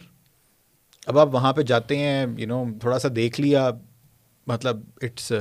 [1.07, 3.71] اب آپ وہاں پہ جاتے ہیں یو نو تھوڑا سا دیکھ لیا
[4.47, 5.33] مطلب it's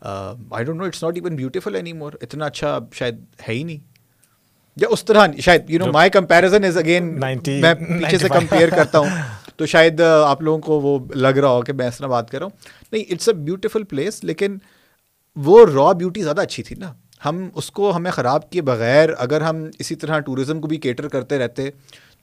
[0.00, 3.91] I don't know it's not even beautiful any more اتنا اچھا شاید ہے ہی نہیں۔
[4.76, 8.98] یا اس طرح شاید you know my comparison is again میں پیچھے سے کمپیئر کرتا
[8.98, 9.08] ہوں۔
[9.56, 12.38] تو شاید آپ لوگوں کو وہ لگ رہا ہو کہ میں اس طرح بات کر
[12.38, 12.56] رہا ہوں۔
[12.92, 14.58] نہیں اٹس اے بیوٹیفل پلیس لیکن
[15.36, 16.92] وہ را بیوٹی زیادہ اچھی تھی نا۔
[17.24, 21.08] ہم اس کو ہمیں خراب کیے بغیر اگر ہم اسی طرح ٹوریزم کو بھی کیٹر
[21.08, 21.70] کرتے رہتے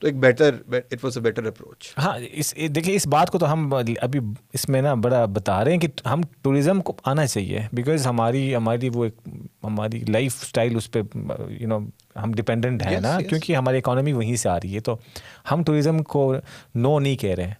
[0.02, 3.52] تو ایک better it was a better approach ہاں اس دیکھیے اس بات کو تو
[3.52, 4.20] ہم ابھی
[4.52, 8.54] اس میں نا بڑا بتا رہے ہیں کہ ہم ٹوریزم کو آنا چاہیے بیکاز ہماری
[8.56, 9.28] ہماری وہ ایک
[9.64, 11.02] ہماری لائف اسٹائل اس پہ
[11.50, 11.78] یو نو
[12.16, 14.96] ہم ڈپینڈنٹ ہیں نا کیونکہ ہماری اکانومی وہیں سے آ رہی ہے۔ تو
[15.50, 16.34] ہم ٹوریزم کو
[16.74, 17.54] نو نہیں کہہ رہے ہیں۔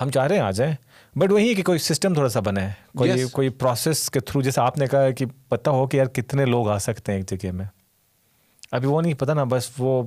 [0.00, 0.74] ہم چاہ رہے ہیں آ جائیں
[1.16, 4.42] بٹ وہی ہے کہ کوئی سسٹم تھوڑا سا بنا ہے کوئی کوئی پروسیس کے تھرو
[4.42, 7.42] جیسے آپ نے کہا کہ پتہ ہو کہ یار کتنے لوگ آ سکتے ہیں ایک
[7.42, 7.64] جگہ میں۔
[8.72, 10.02] ابھی وہ نہیں پتہ نا بس وہ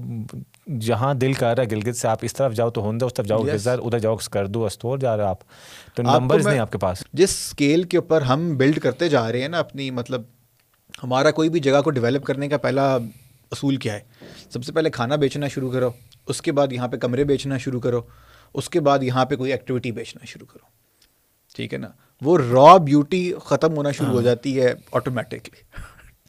[0.79, 3.25] جہاں دل کر رہا ہے گلگت سے آپ اس طرف جاؤ تو ہندا اس طرف
[3.25, 5.39] جاؤ گزر ادھر جاؤ کردو استور جا رہے آپ۔
[5.95, 9.41] تو نمبرز نہیں آپ کے پاس۔ جس اسکیل کے اوپر ہم بلڈ کرتے جا رہے
[9.41, 10.21] ہیں نا اپنی مطلب
[11.03, 12.95] ہمارا کوئی بھی جگہ کو ڈیولپ کرنے کا پہلا
[13.51, 13.99] اصول کیا ہے؟
[14.49, 15.89] سب سے پہلے کھانا بیچنا شروع کرو
[16.27, 18.01] اس کے بعد یہاں پہ کمرے بیچنا شروع کرو
[18.53, 20.65] اس کے بعد یہاں پہ کوئی ایکٹیویٹی بیچنا شروع کرو۔
[21.55, 21.87] ٹھیک ہے نا؟
[22.21, 25.61] وہ را بیوٹی ختم ہونا شروع ہو ہاں۔ جاتی ہے آٹومیٹکلی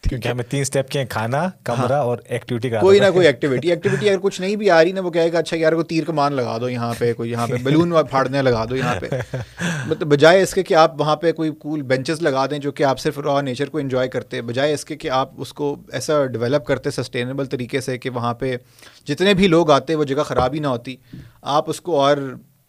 [0.02, 4.08] کیونکہ ہمیں تین اسٹیپ کے کھانا کمرہ اور ایکٹیویٹی کا کوئی نہ کوئی ایکٹیویٹی ایکٹیویٹی
[4.08, 6.32] اگر کچھ نہیں بھی آ رہی نا وہ کہے گا اچھا یار کو تیر کمان
[6.32, 9.08] لگا دو یہاں پہ کوئی یہاں پہ بیلون پھاڑنے لگا دو یہاں پہ۔
[9.86, 12.82] مطلب بجائے اس کے کہ آپ وہاں پہ کوئی کول بینچز لگا دیں جو کہ
[12.82, 16.24] آپ صرف را نیچر کو انجوائے کرتے بجائے اس کے کہ آپ اس کو ایسا
[16.26, 18.56] ڈیولپ کرتے سسٹینیبل طریقے سے کہ وہاں پہ
[19.06, 20.96] جتنے بھی لوگ آتے وہ جگہ خراب ہی نہ ہوتی۔
[21.42, 22.16] آپ اس کو اور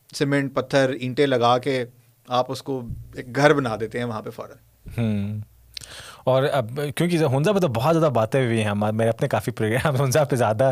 [0.09, 1.83] سیمنٹ پتھر اینٹیں لگا کے
[2.27, 2.81] آپ اس کو
[3.15, 5.39] ایک گھر بنا دیتے ہیں وہاں پہ فوراً۔
[6.23, 9.95] اور اب کیونکہ ہنزا پہ تو بہت زیادہ باتیں ہوئی ہیں میرے اپنے کافی پروگرام
[10.01, 10.71] ہنزا پہ زیادہ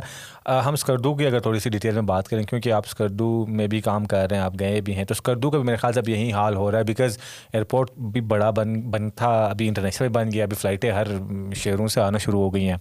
[0.66, 3.82] ہم اسکردو کی اگر تھوڑی سی ڈیٹیل میں بات کریں کیونکہ آپ اسکردو میں بھی
[3.82, 6.00] کام کر رہے ہیں آپ گئے بھی ہیں تو اسکردو کا بھی میرے خیال سے
[6.00, 7.18] اب یہی حال ہو رہا ہے بیکاز
[7.54, 11.08] ایئرپورٹ بھی بڑا بن بن تھا ابھی انٹرنیشنل بن گیا ابھی فلائٹیں ہر
[11.56, 12.78] شہروں سے آنا شروع ہو گئی ہیں۔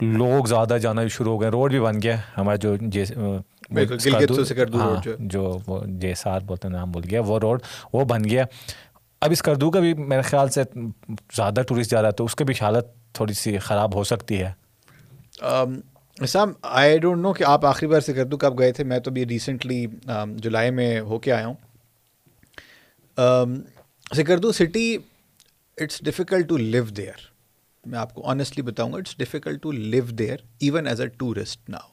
[0.00, 2.74] لوگ زیادہ جانا شروع ہو گئے روڈ بھی بن گیا ہمارا جو
[4.74, 5.58] ہاں، جو
[6.00, 8.44] جے سات بولتے ہیں نام بول گیا وہ روڈ وہ بن گیا۔
[9.22, 10.62] اب اس کردو کا بھی میرے خیال سے
[11.34, 14.40] زیادہ ٹورسٹ جا رہا ہے تو اس کی بھی حالت تھوڑی سی خراب ہو سکتی
[14.42, 14.52] ہے۔
[16.16, 19.10] اسام آئی ڈونٹ نو کہ آپ آخری بار سے کردو کب گئے تھے، میں تو
[19.10, 19.84] بھی ریسنٹلی
[20.36, 21.54] جولائی میں ہو کے آیا ہوں۔
[24.16, 24.96] Skardu city
[25.78, 27.30] it's difficult to live there
[27.84, 31.68] میں آپ کو آنیسٹلی بتاؤں گا it's difficult to live there even as a tourist
[31.70, 31.88] now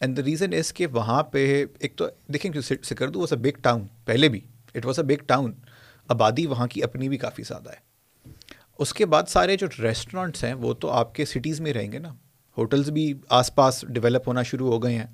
[0.00, 3.60] and the reason is کہ وہاں پہ ایک تو، دیکھیں کہ Skardu was a big
[3.62, 4.40] town پہلے بھی
[4.74, 5.52] it was a big town
[6.10, 7.90] آبادی وہاں کی اپنی بھی کافی زیادہ ہے۔
[8.78, 11.98] اس کے بعد سارے جو ریسٹورینٹس ہیں وہ تو آپ کے سٹیز میں رہیں گے
[11.98, 12.14] نا۔
[12.58, 15.06] ہوٹلز بھی آس پاس ڈیولپ ہونا شروع ہو گئے ہیں۔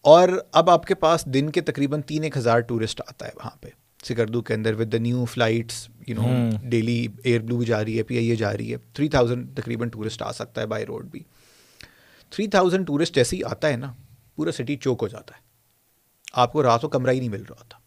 [0.00, 3.50] اور اب آپ کے پاس دن کے تقریباً تین ایک ہزار ٹورسٹ آتا ہے وہاں
[3.60, 3.68] پہ۔
[4.04, 7.08] سکردو کے اندر with the new flights you know daily
[7.40, 10.32] Airblue جا رہی ہے پی آئی اے جا رہی ہے۔ تھری تھاؤزینڈ تقریباً ٹورسٹ آ
[10.32, 11.20] سکتا ہے بائی روڈ بھی۔
[12.30, 13.92] تھری تھاؤزینڈ ٹورسٹ جیسے ہی آتا ہے نا
[14.36, 15.40] پورا سٹی چوک ہو جاتا ہے۔
[16.32, 17.79] آپ کو رات کو کمرہ ہی نہیں مل رہا تھا۔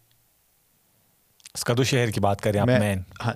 [1.54, 3.32] اسکدو شہر کی بات کریں آپ مین۔ ہاں۔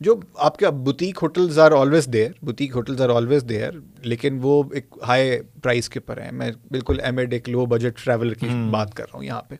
[0.00, 3.72] جو آپ کے boutique hotels are always there boutique hotels are always there
[4.02, 8.04] لیکن وہ ایک ہائی پرائز کے پر ہیں۔ میں بالکل ایم ایڈ ایک لو بجٹ
[8.04, 9.54] ٹریول کی بات کر رہا ہوں یہاں پہ۔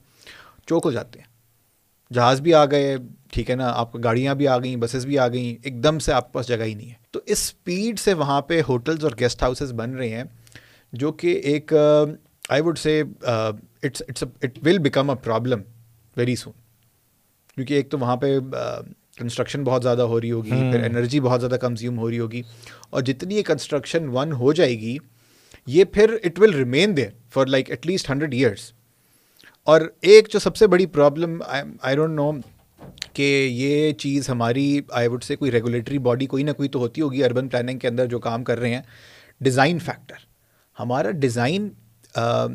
[0.66, 1.26] چوک ہو جاتے ہیں۔
[2.14, 2.96] جہاز بھی آ گئے
[3.32, 5.98] ٹھیک ہے نا؟ آپ کو گاڑیاں بھی آ گئیں بسیز بھی آ گئیں ایک دم
[5.98, 9.04] سے آپ کے پاس جگہ ہی نہیں ہے۔ تو اس اسپیڈ سے وہاں پہ ہوٹلز
[9.04, 10.24] اور گیسٹ ہاؤسز بن رہے ہیں
[10.92, 11.72] جو کہ ایک
[12.48, 15.62] I would say it's it's it will become a problem
[16.16, 16.52] very soon
[17.58, 18.38] کیونکہ ایک تو وہاں پہ
[19.16, 22.42] کنسٹرکشن بہت زیادہ ہو رہی ہوگی پھر انرجی بہت زیادہ کنزیوم ہو رہی ہوگی
[22.90, 24.96] اور جتنی یہ کنسٹرکشن ون ہو جائے گی
[25.66, 28.72] یہ پھر it will remain there for like at least hundred years
[29.64, 31.42] اور ایک جو سب سے بڑی پرابلم
[31.82, 32.30] آئی ڈونٹ نو
[33.12, 37.00] کہ یہ چیز ہماری آئی وڈ سے کوئی ریگولیٹری باڈی کوئی نہ کوئی تو ہوتی
[37.00, 38.82] ہوگی اربن پلاننگ کے اندر جو کام کر رہے ہیں۔
[39.40, 40.26] ڈیزائن فیکٹر
[40.80, 41.68] ہمارا ڈیزائن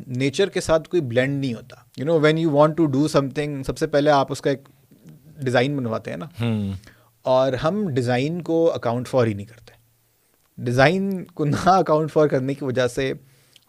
[0.08, 3.64] نیچر کے ساتھ کوئی بلینڈ نہیں ہوتا۔ You know when you want to do something
[3.64, 4.68] سب سے پہلے آپ اس کا ایک
[5.42, 6.26] ڈیزائن بنواتے ہیں نا۔
[7.22, 9.74] اور ہم ڈیزائن کو اکاؤنٹ فار ہی نہیں کرتے۔
[10.58, 13.14] ڈیزائن کو نہ اکاؤنٹ فار کرنے کی وجہ سے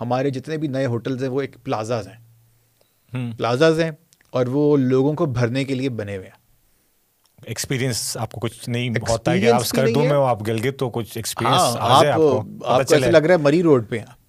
[0.00, 2.24] ہمارے جتنے بھی نئے ہوٹلز ہیں وہ ایک پلازاز ہیں۔
[3.36, 3.90] پلازاز ہیں
[4.30, 6.44] اور وہ لوگوں کو بھرنے کے لیے بنے ہوئے ہیں۔
[7.44, 10.90] ایکسپیرینس آپ کو کچھ نہیں ہوتا ہے کہ آپ اسکردو میں آپ گل گئے تو
[10.90, 12.42] کچھ ایکسپیرینس آپ آپ کو۔
[12.78, 14.24] ایسے لگ رہا ہے مری روڈ پہ ہیں۔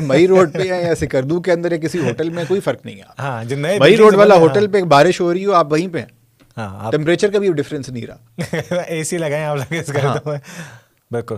[0.00, 3.44] مئی روڈ پہ یا سکردو کے اندر کسی ہوٹل میں کوئی فرق نہیں ہے۔ ہاں
[3.80, 6.17] مئی روڈ والا ہوٹل پہ بارش ہو رہی ہو آپ وہیں پہ ہیں۔
[6.90, 9.58] ٹیمپریچر کا بھی ڈفرینس نہیں رہا۔ اے سی لگائیں آپ
[11.10, 11.36] بالکل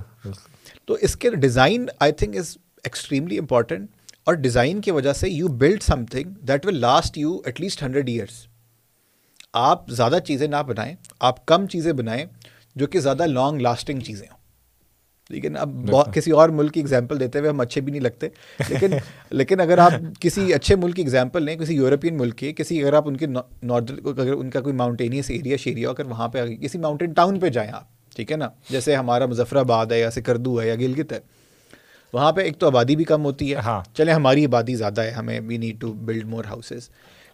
[0.84, 3.90] تو اس کے design I think is extremely important
[4.24, 8.08] اور ڈیزائن کی وجہ سے you build something that will last you at least hundred
[8.08, 8.46] years
[9.52, 12.24] آپ زیادہ چیزیں نہ بنائیں آپ کم چیزیں بنائیں
[12.74, 14.39] جو کہ زیادہ لانگ لاسٹنگ چیزیں ہوں۔
[15.30, 18.28] لیکن اب کسی اور ملک کی ایگزامپل دیتے ہوئے ہم اچھے بھی نہیں لگتے۔
[18.68, 18.90] لیکن
[19.30, 22.92] لیکن اگر آپ کسی اچھے ملک کی ایگزامپل لیں کسی یورپین ملک کی کسی اگر
[22.92, 26.78] آپ ان کے ناردر اگر ان کا کوئی ماؤنٹینیس ایریا شیریا اگر وہاں پہ کسی
[26.78, 30.60] ماؤنٹین ٹاؤن پہ جائیں آپ ٹھیک ہے نا؟ جیسے ہمارا مظفر آباد ہے یا سکردو
[30.62, 31.18] ہے یا گلگت ہے
[32.12, 35.10] وہاں پہ ایک تو آبادی بھی کم ہوتی ہے۔ ہاں۔ چلے ہماری آبادی زیادہ ہے
[35.10, 36.88] ہمیں we need to build more houses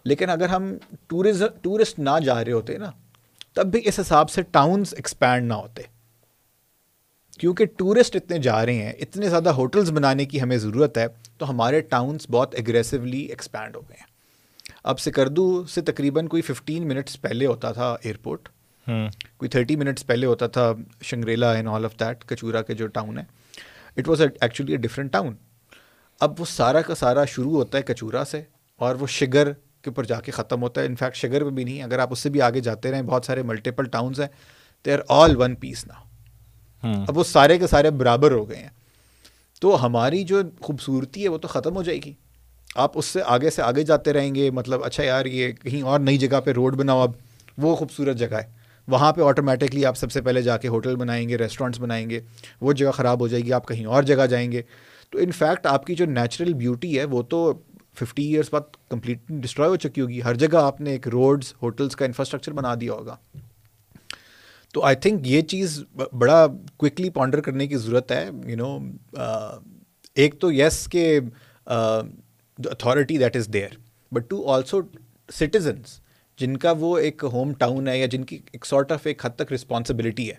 [0.05, 0.73] لیکن اگر ہم
[1.07, 2.91] ٹورسٹ نہ جا رہے ہوتے نا
[3.53, 5.96] تب بھی اس حساب سے ٹاؤنس ایکسپینڈ نہ ہوتے۔
[7.37, 11.05] کیونکہ ٹورسٹ اتنے جا رہے ہیں اتنے زیادہ ہوٹلز بنانے کی ہمیں ضرورت ہے
[11.37, 14.05] تو ہمارے ٹاؤنس بہت ایگریسولی ایکسپینڈ ہو گئے ہیں۔
[14.83, 18.49] اب سکردو سے تقریباً کوئی ففٹین منٹس پہلے ہوتا تھا ایئرپورٹ
[19.37, 20.71] کوئی تھرٹی منٹس پہلے ہوتا تھا
[21.01, 23.23] شنگریلا ان آل آف دیٹ کچورا کے جو ٹاؤن ہے۔
[23.97, 25.35] It was actually a different town
[26.21, 28.41] اب وہ سارا کا سارا شروع ہوتا ہے کچورا سے
[28.81, 31.83] اور وہ شگر کے اوپر جا کے ختم ہوتا ہے۔ انفیکٹ شگر پہ بھی نہیں
[31.83, 34.27] اگر آپ اس سے بھی آگے جاتے رہیں بہت سارے ملٹیپل ٹاؤنس ہیں
[34.85, 35.93] they are all one piece نا
[36.81, 38.69] اب وہ سارے کے سارے برابر ہو گئے ہیں۔
[39.61, 42.13] تو ہماری جو خوبصورتی ہے وہ تو ختم ہو جائے گی۔
[42.75, 45.99] آپ اس سے آگے سے آگے جاتے رہیں گے مطلب اچھا یار، یہ کہیں اور
[45.99, 47.11] نئی جگہ پہ روڈ بناؤ اب،
[47.57, 51.29] وہ خوبصورت جگہ ہے۔ وہاں پہ آٹومیٹکلی آپ سب سے پہلے جا کے ہوٹل بنائیں
[51.29, 52.21] گے ریسٹورینٹس بنائیں گے،
[52.61, 54.61] وہ جگہ خراب ہو جائے گی، آپ کہیں اور جگہ جائیں گے۔
[55.09, 57.53] تو انفیکٹ آپ کی جو نیچرل بیوٹی ہے وہ تو
[57.99, 61.95] ففٹی ایئرس بعد کمپلیٹلی ڈسٹروائے ہو چکی ہوگی۔ ہر جگہ آپ نے ایک روڈز ہوٹلس
[61.95, 63.15] کا انفراسٹرکچر بنا دیا ہوگا۔
[64.77, 65.79] تو آئی تھنک یہ چیز
[66.13, 66.45] بڑا
[66.77, 68.77] کوئکلی پانڈر کرنے کی ضرورت ہے یو نو
[70.15, 71.19] ایک تو یس کہ
[71.67, 73.69] authority that is there
[74.11, 74.81] but to also
[75.33, 75.99] citizens
[76.39, 79.35] جن کا وہ ایک ہوم ٹاؤن ہے یا جن کی ایک سارٹ آف ایک حد
[79.35, 80.35] تک رسپانسبلٹی ہے.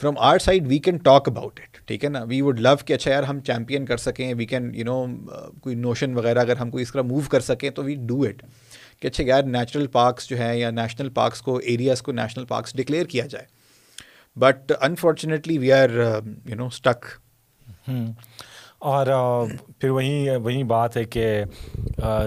[0.00, 2.92] From our side we can talk about it ٹھیک ہے نا؟ وی وڈ لو کہ
[2.92, 5.04] اچھا یار ہم چیمپئن کر سکیں وی کین یو نو
[5.60, 8.42] کوئی نوشن وغیرہ اگر ہم کوئی اس طرح موو کر سکیں تو وی ڈو اٹ
[9.02, 12.76] کہ اچھا یار نیچرل پارکس جو ہیں یا نیشنل پارکس کو ایریاز کو نیشنل پارکس
[12.76, 13.46] ڈکلیئر کیا جائے۔
[14.36, 17.06] But unfortunately we are you know stuck
[18.80, 19.06] اور
[19.80, 21.44] پھر وہیں وہیں بات ہے کہ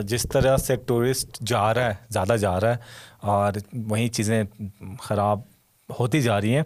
[0.06, 2.78] جس طرح سے ٹورسٹ جا رہا ہے، زیادہ جا رہا ہے،
[3.22, 4.44] اور وہیں چیزیں
[5.02, 5.40] خراب
[6.00, 6.64] ہوتی جا رہی ہیں۔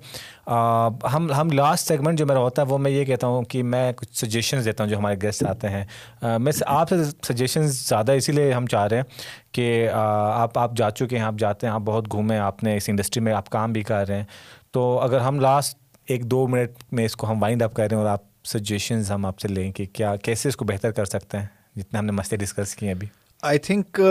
[1.13, 3.91] ہم ہم لاسٹ سیگمنٹ جو میرا ہوتا ہے وہ میں یہ کہتا ہوں کہ میں
[3.93, 8.31] کچھ سجیشنز دیتا ہوں جو ہمارے گیسٹ آتے ہیں۔ میں آپ سے سجیشنز زیادہ اسی
[8.31, 9.03] لیے ہم چاہ رہے ہیں
[9.51, 12.89] کہ آپ آپ جا چکے ہیں، آپ جاتے ہیں، آپ بہت گھومیں، آپ نے اس
[12.89, 14.25] انڈسٹری میں آپ کام بھی کر رہے ہیں۔
[14.71, 17.95] تو اگر ہم لاسٹ ایک دو منٹ میں اس کو ہم وائنڈ اپ کر رہے
[17.95, 21.05] ہیں اور آپ سجیشنز ہم آپ سے لیں کہ کیا، کیسے اس کو بہتر کر
[21.05, 23.07] سکتے ہیں جتنے ہم نے مسئلے ڈسکس کیے ہیں ابھی۔
[23.41, 24.01] آئی تھنک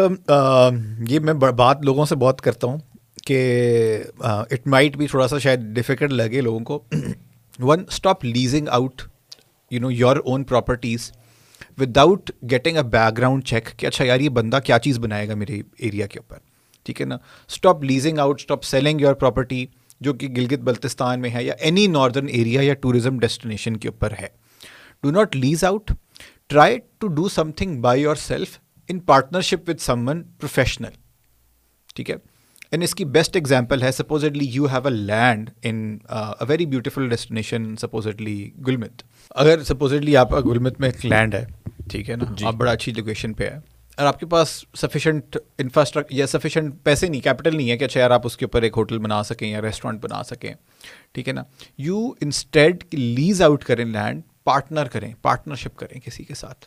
[1.09, 2.79] یہ میں بات لوگوں سے بہت کرتا ہوں۔
[3.27, 6.83] کہ اٹ مائٹ بھی تھوڑا سا شاید ڈیفیکلٹ لگے لوگوں کو۔
[7.59, 9.03] One stop leasing out
[9.71, 11.11] you know your own properties
[11.99, 12.83] without getting a
[13.19, 16.39] background check کہ اچھا یار یہ بندہ کیا چیز بنائے گا میرے ایریا کے اوپر۔
[16.87, 17.17] ٹھیک ہے نا؟
[17.51, 19.65] Stop leasing out stop selling your property
[20.01, 24.13] جو کہ گلگت بلتستان میں ہے یا اینی ناردرن ایریا یا ٹوریزم ڈیسٹینیشن کے اوپر
[24.21, 24.29] ہے۔
[25.03, 25.91] Do not lease out
[26.49, 28.59] try to do something by yourself
[28.89, 30.91] in partnership with someone professional
[31.95, 32.17] ٹھیک ہے؟
[32.75, 35.77] اینڈ اس کی بیسٹ ایگزامپل ہے supposedly you have a land in
[36.49, 39.03] very beautiful destination supposedly Gulmit
[39.35, 41.45] اگر supposedly آپ کا گلمت میں ایک لینڈ ہے
[41.89, 43.59] ٹھیک ہے نا آپ بڑا اچھی لوکیشن پہ ہے
[43.99, 48.01] اور آپ کے پاس سفیشینٹ انفراسٹرکچر یا سفیشینٹ پیسے نہیں کیپٹل نہیں ہے کہ اچھا
[48.01, 50.53] یار آپ اس کے اوپر ایک ہوٹل بنا سکیں یا ریسٹورینٹ بنا سکیں
[51.13, 51.43] ٹھیک ہے نا
[51.79, 56.67] یو انسٹیڈ لیز آؤٹ کریں لینڈ پارٹنر کریں پارٹنرشپ کریں کسی کے ساتھ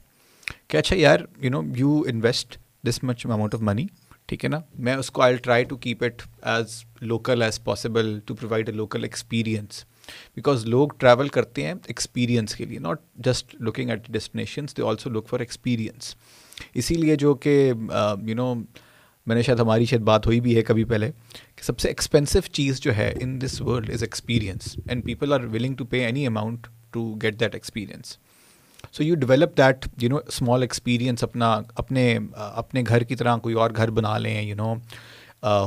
[0.68, 3.86] کہ اچھا یار you know you invest this much amount of money
[4.30, 6.22] ٹھیک ہے نا؟ میں اس کو I try to keep it
[6.54, 9.84] as local as possible to provide a local experience
[10.36, 15.10] because لوگ ٹریول کرتے ہیں ایکسپیرینس کے لیے not just looking at destinations they also
[15.10, 16.14] look for experience
[16.76, 17.56] اسی لیے جو کہ
[18.28, 18.54] یو نو
[19.28, 21.10] میں نے شاید ہماری شاید بات ہوئی بھی ہے کبھی پہلے،
[21.56, 25.46] کہ سب سے ایکسپینسو چیز جو ہے in this world is experience and people are
[25.54, 28.18] willing to pay any amount to get that experience
[28.98, 33.56] so you develop that you know small experience اپنا اپنے اپنے گھر کی طرح کوئی
[33.56, 34.74] اور گھر بنا لیں you know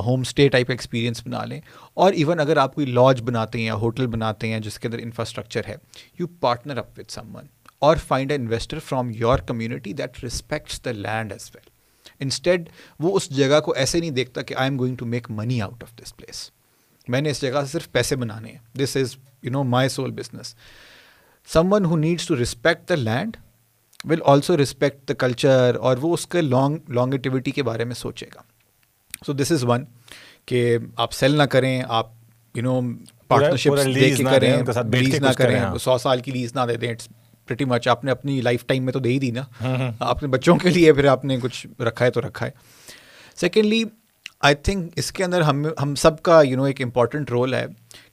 [0.05, 1.59] home stay type experience بنا لیں
[1.93, 4.99] اور ایون اگر آپ کوئی لاج بناتے ہیں یا ہوٹل بناتے ہیں جس کے اندر
[4.99, 5.75] انفراسٹرکچر ہے
[6.19, 7.45] you partner up with someone
[7.79, 11.69] اور find a investor from your community that respects the land as well
[12.19, 15.61] instead وہ اس جگہ کو ایسے نہیں دیکھتا کہ I am going to make money
[15.61, 16.49] out of this place
[17.07, 20.11] میں نے اس جگہ سے صرف پیسے بنانے ہیں this is you know my soul
[20.11, 20.55] business
[21.73, 23.37] someone who needs to respect the land
[24.03, 28.25] will also respect the culture اور وہ اس کے لانگ لانگیٹیوٹی کے بارے میں سوچے
[28.35, 28.41] گا۔
[29.25, 29.85] سو دس از ون
[30.45, 32.09] کہ آپ سیل نہ کریں آپ
[32.55, 32.81] یو نو
[33.27, 34.57] پارٹنرشپ دے کے کریں
[34.91, 37.07] لیز نہ کریں ہاں۔ سو سال کی لیز نہ دے دیں۔ اٹس
[37.47, 39.43] پریٹی مچ آپ نے اپنی لائف ٹائم میں تو دے ہی دی نا۔
[39.99, 42.51] اپنے بچوں کے لیے پھر آپ نے کچھ رکھا ہے تو رکھا ہے۔
[43.35, 43.83] سیکنڈلی
[44.39, 47.65] آئی تھنک اس کے اندر ہم ہم سب کا یو نو ایک امپورٹنٹ رول ہے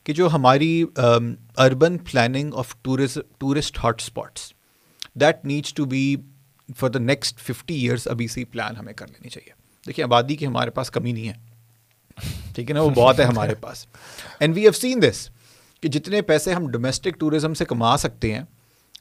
[0.08, 0.84] کہ جو ہماری
[1.56, 4.52] urban planning of tourist hot spots
[5.14, 6.16] that needs to be
[6.78, 9.52] for the next fifty years ابھی سے پلان ہمیں کر لینی چاہیے۔
[9.86, 11.34] دیکھیے، آبادی کی ہمارے پاس کمی نہیں ہے۔
[12.54, 13.86] ٹھیک ہے نا؟ وہ بہت ہے ہمارے پاس۔
[14.40, 15.28] اینڈ وی ہیو سین دس
[15.82, 18.42] کہ جتنے پیسے ہم ڈومیسٹک ٹورزم سے کما سکتے ہیں،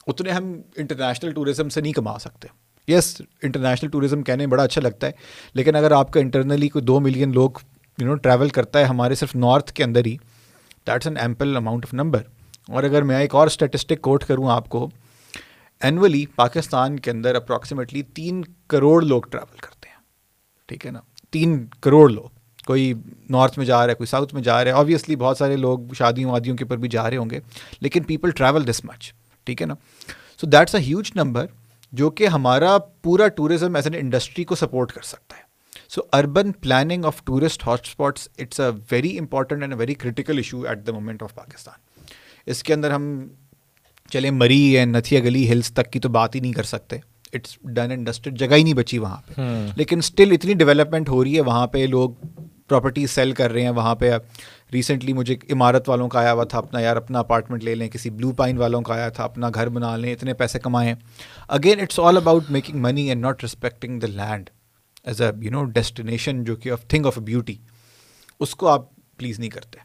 [0.07, 2.47] اتنے ہم انٹرنیشنل ٹورزم سے نہیں کما سکتے۔
[2.87, 5.11] یس انٹرنیشنل ٹورزم کہنے میں بڑا اچھا لگتا ہے،
[5.53, 7.51] لیکن اگر آپ کا انٹرنلی کوئی دو ملین لوگ
[7.97, 10.17] یو نو ٹریول کرتا ہے ہمارے صرف نارتھ کے اندر ہی
[10.87, 12.21] that's an ample amount of number
[12.69, 14.87] اور اگر میں ایک اور اسٹیٹسٹک کوٹ کروں آپ کو
[15.81, 19.97] اینولی پاکستان کے اندر اپروکسیمیٹلی تین کروڑ لوگ ٹریول کرتے ہیں.
[20.69, 20.99] ٹھیک ہے نا؟
[21.31, 22.29] تین کروڑ لوگ.
[22.65, 22.93] کوئی
[23.29, 24.77] نارتھ میں جا رہا ہے، کوئی ساؤتھ میں جا رہا ہے.
[24.77, 27.39] آبویسلی بہت سارے لوگ شادیوں وادیوں کے اوپر بھی جا رہے ہوں گے،
[27.81, 29.11] لیکن پیپل ٹریول دس مچ
[29.47, 29.73] ٹھیک ہے نا؟
[30.41, 31.45] So that's a huge number
[31.93, 35.41] جو کہ ہمارا پورا ٹورزم ایز این انڈسٹری کو سپورٹ کر سکتا ہے.
[35.91, 40.61] So urban planning of tourist hot spots it's a very important and very critical issue
[40.61, 42.09] at the moment of Pakistan
[42.47, 43.27] اس کے اندر ہم
[44.09, 46.97] چلیں مری یا نتھیا گلی ہلس تک کی تو بات ہی نہیں کر سکتے
[47.33, 49.41] اٹس ڈن اینڈ ڈسٹڈ جگہ ہی نہیں بچی وہاں پہ
[49.75, 52.09] لیکن اسٹل اتنی ڈیولپمنٹ ہو رہی ہے وہاں پہ لوگ
[52.67, 54.11] پراپرٹی سیل کر رہے ہیں وہاں پہ
[54.73, 58.09] ریسنٹلی مجھے عمارت والوں کا آیا ہوا تھا اپنا یار اپنا اپارٹمنٹ لے لیں کسی
[58.09, 60.93] بلو پائن والوں کا آیا تھا اپنا گھر بنا لیں اتنے پیسے کمائیں
[61.47, 64.49] again it's all about making money and not respecting the land
[65.07, 67.55] as a you know destination جو کہ تھنگ آف اے بیوٹی
[68.39, 69.79] اس کو آپ پلیز نہیں کرتے.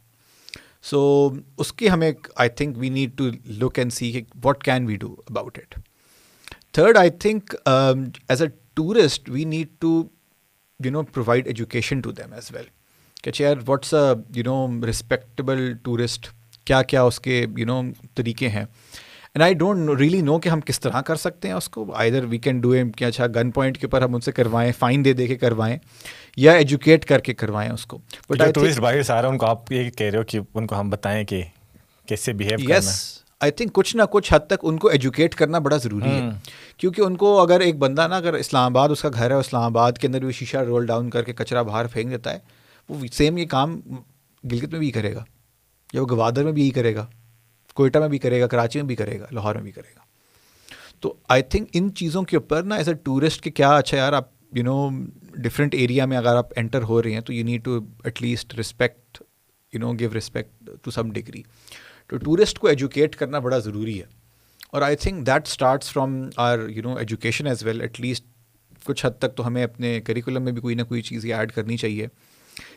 [0.82, 3.28] سو اس کی ہمیں I think we need to
[3.60, 4.12] look and see
[4.44, 5.78] what can we do about it
[6.74, 10.02] third I think as a tourist we need to
[10.80, 12.66] you know provide education to them as well
[13.22, 14.06] کہ chair what's a
[14.36, 16.28] you know respectable tourist
[16.66, 17.80] کیا کیا اس کے you know
[18.14, 18.64] طریقے ہیں؟
[19.34, 21.84] And I don't really know کہ ہم کس طرح کر سکتے ہیں اس کو.
[21.96, 24.32] I there we can do um کہ اچھا گن پوائنٹ کے اوپر ہم ان سے
[24.32, 25.76] کروائیں فائن دے دے کے کروائیں
[26.36, 27.98] یا ایجوکیٹ کر کے کروائیں اس کو.
[28.30, 30.90] بٹ ٹورسٹ بھائی سارا ان کو آپ یہ کہہ رہے ہو کہ ان کو ہم
[30.90, 31.42] بتائیں کہ
[32.08, 32.90] کیسے بیہیو یس
[33.40, 36.28] آئی تھنک کچھ نہ کچھ حد تک ان کو ایجوکیٹ کرنا بڑا ضروری ہے.
[36.78, 39.62] کیونکہ ان کو اگر ایک بندہ نا اگر اسلام آباد اس کا گھر ہے اسلام
[39.62, 42.38] آباد کے اندر بھی شیشہ رول ڈاؤن کر کے کچرا باہر پھینک دیتا ہے
[42.88, 43.80] وہ سیم یہ کام
[44.44, 45.24] گلگت میں بھی کرے گا.
[45.94, 47.06] یا وہ گوادر میں بھی یہی کرے گا.
[47.74, 50.00] کوئٹہ میں بھی کرے گا، کراچی میں بھی کرے گا، لاہور میں بھی کرے گا۔
[51.00, 54.12] تو آئی تھنک ان چیزوں کے اوپر نا ایز اے ٹورسٹ کہ کیا اچھا یار،
[54.12, 54.88] آپ یو نو
[55.34, 58.58] ڈفرینٹ ایریا میں اگر آپ انٹر ہو رہے ہیں تو you need to at least
[58.58, 59.22] respect
[59.72, 61.42] you know give respect to some degree
[62.06, 64.06] تو ٹورسٹ کو ایجوکیٹ کرنا بڑا ضروری ہے۔
[64.72, 68.26] اور I think that starts from our you know education as well at least
[68.84, 71.76] کچھ حد تک تو ہمیں اپنے کریکولم میں بھی کوئی نہ کوئی چیز ایڈ کرنی
[71.76, 72.06] چاہیے۔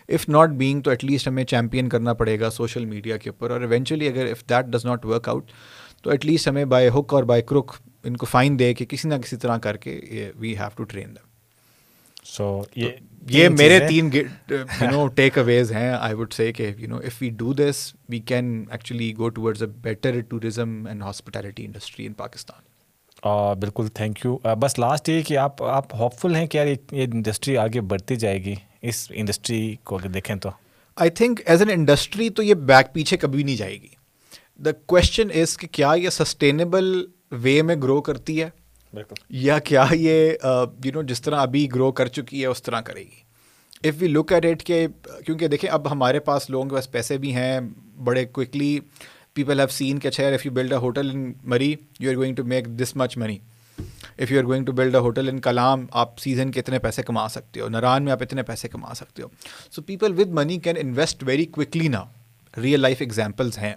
[0.09, 3.51] اف ناٹ بینگ تو ایٹ لیسٹ ہمیں چیمپئن کرنا پڑے گا سوشل میڈیا کے اوپر.
[3.51, 5.51] اور ایونچولی اگر if that does not work out
[6.03, 7.71] تو ایٹ لیسٹ ہمیں بائی ہک اور بائی کرک
[8.03, 11.15] ان کو فائن دے کہ کسی نہ کسی طرح کر کے we have to train
[11.15, 11.23] them
[12.25, 12.61] so
[13.27, 15.89] یہ میرے تین یو نو ٹیک اویز ہیں.
[15.89, 19.63] آئی وڈ سے کہ you know if we do this we can actually go towards
[19.63, 22.63] a better tourism and hospitality industry in Pakistan
[23.59, 27.03] بالکل تھینک یو بس last یہ کہ آپ آپ ہوپ فل ہیں کہ یار یہ
[27.03, 28.55] انڈسٹری آگے بڑھتی جائے گی.
[28.89, 30.49] اس انڈسٹری کو اگر دیکھیں تو۔
[30.95, 33.87] I think as an industry تو یہ بیک پیچھے کبھی نہیں جائے گی۔
[34.57, 38.49] دا کوشچن از کہ کیا یہ سسٹینیبل وے میں گرو کرتی ہے؟
[39.29, 40.31] یا کیا یہ
[40.85, 43.23] یو نو جس طرح ابھی گرو کر چکی ہے اس طرح کرے گی۔
[43.83, 44.87] If we look at at کہ
[45.25, 47.59] کیونکہ دیکھیں اب ہمارے پاس لوگوں کے پاس پیسے بھی ہیں
[48.03, 48.79] بڑے کوئکلی
[49.33, 52.35] پیپل ہیو سین کہ اچھا if you build a hotel in Murree you are going
[52.35, 53.37] to make this much money
[54.19, 57.03] if you are going to build a hotel in Kalam آپ سیزن کے اتنے پیسے
[57.03, 59.27] کما سکتے ہو نران میں آپ اتنے پیسے کما سکتے ہو۔
[59.71, 62.03] So people with money can invest very quickly نا
[62.61, 63.73] ریئل لائف ایگزامپلس ہیں۔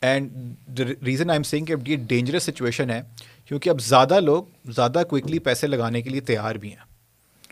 [0.00, 3.02] And reason I am saying کہ یہ ڈینجرس سچویشن ہے،
[3.44, 6.92] کیونکہ اب زیادہ لوگ زیادہ کوئکلی پیسے لگانے کے لیے تیار بھی ہیں۔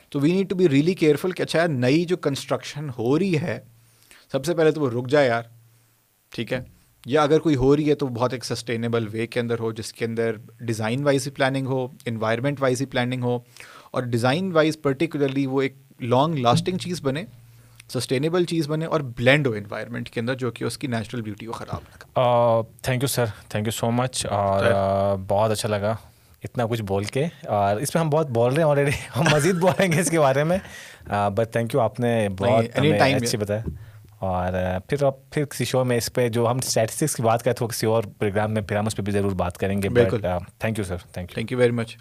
[0.08, 3.60] تو we need to be really careful کہ اچھا نئی جو کنسٹرکشن ہو رہی ہے،
[4.32, 5.42] سب سے پہلے تو وہ رک جائے یار۔
[6.28, 9.58] ٹھیک ہے؟ یا اگر کوئی ہو رہی ہے تو بہت ایک سسٹینیبل وے کے اندر
[9.58, 13.38] ہو جس کے اندر ڈیزائن وائز ہی پلاننگ ہو انوائرمنٹ وائز ہی پلاننگ ہو
[13.90, 17.24] اور ڈیزائن وائز پرٹیکولرلی وہ ایک لانگ لاسٹنگ چیز بنے
[17.94, 21.46] سسٹینیبل چیز بنے اور بلینڈ ہو انوائرمنٹ کے اندر جو کہ اس کی نیچرل بیوٹی
[21.46, 24.64] کو خراب نہ thank you sir thank you so much اور
[25.28, 25.96] بہت اچھا لگا
[26.44, 29.54] اتنا کچھ بول کے۔ اور اس میں ہم بہت بول رہے ہیں آلریڈی ہم مزید
[29.54, 30.58] بولیں گے اس کے بارے میں۔
[31.08, 32.64] بٹ تھینک یو آپ نے بہت
[33.00, 33.60] اچھی بتایا۔
[34.20, 34.52] اور
[34.88, 37.66] پھر اب پھر کسی شو میں اس پہ جو ہم اسٹیٹسٹکس کی بات کریں تو
[37.66, 39.88] کسی اور پروگرام میں پھر ہم اس پہ بھی ضرور بات کریں گے.
[39.88, 40.20] بالکل.
[40.58, 41.96] Thank you sir thank you thank you very much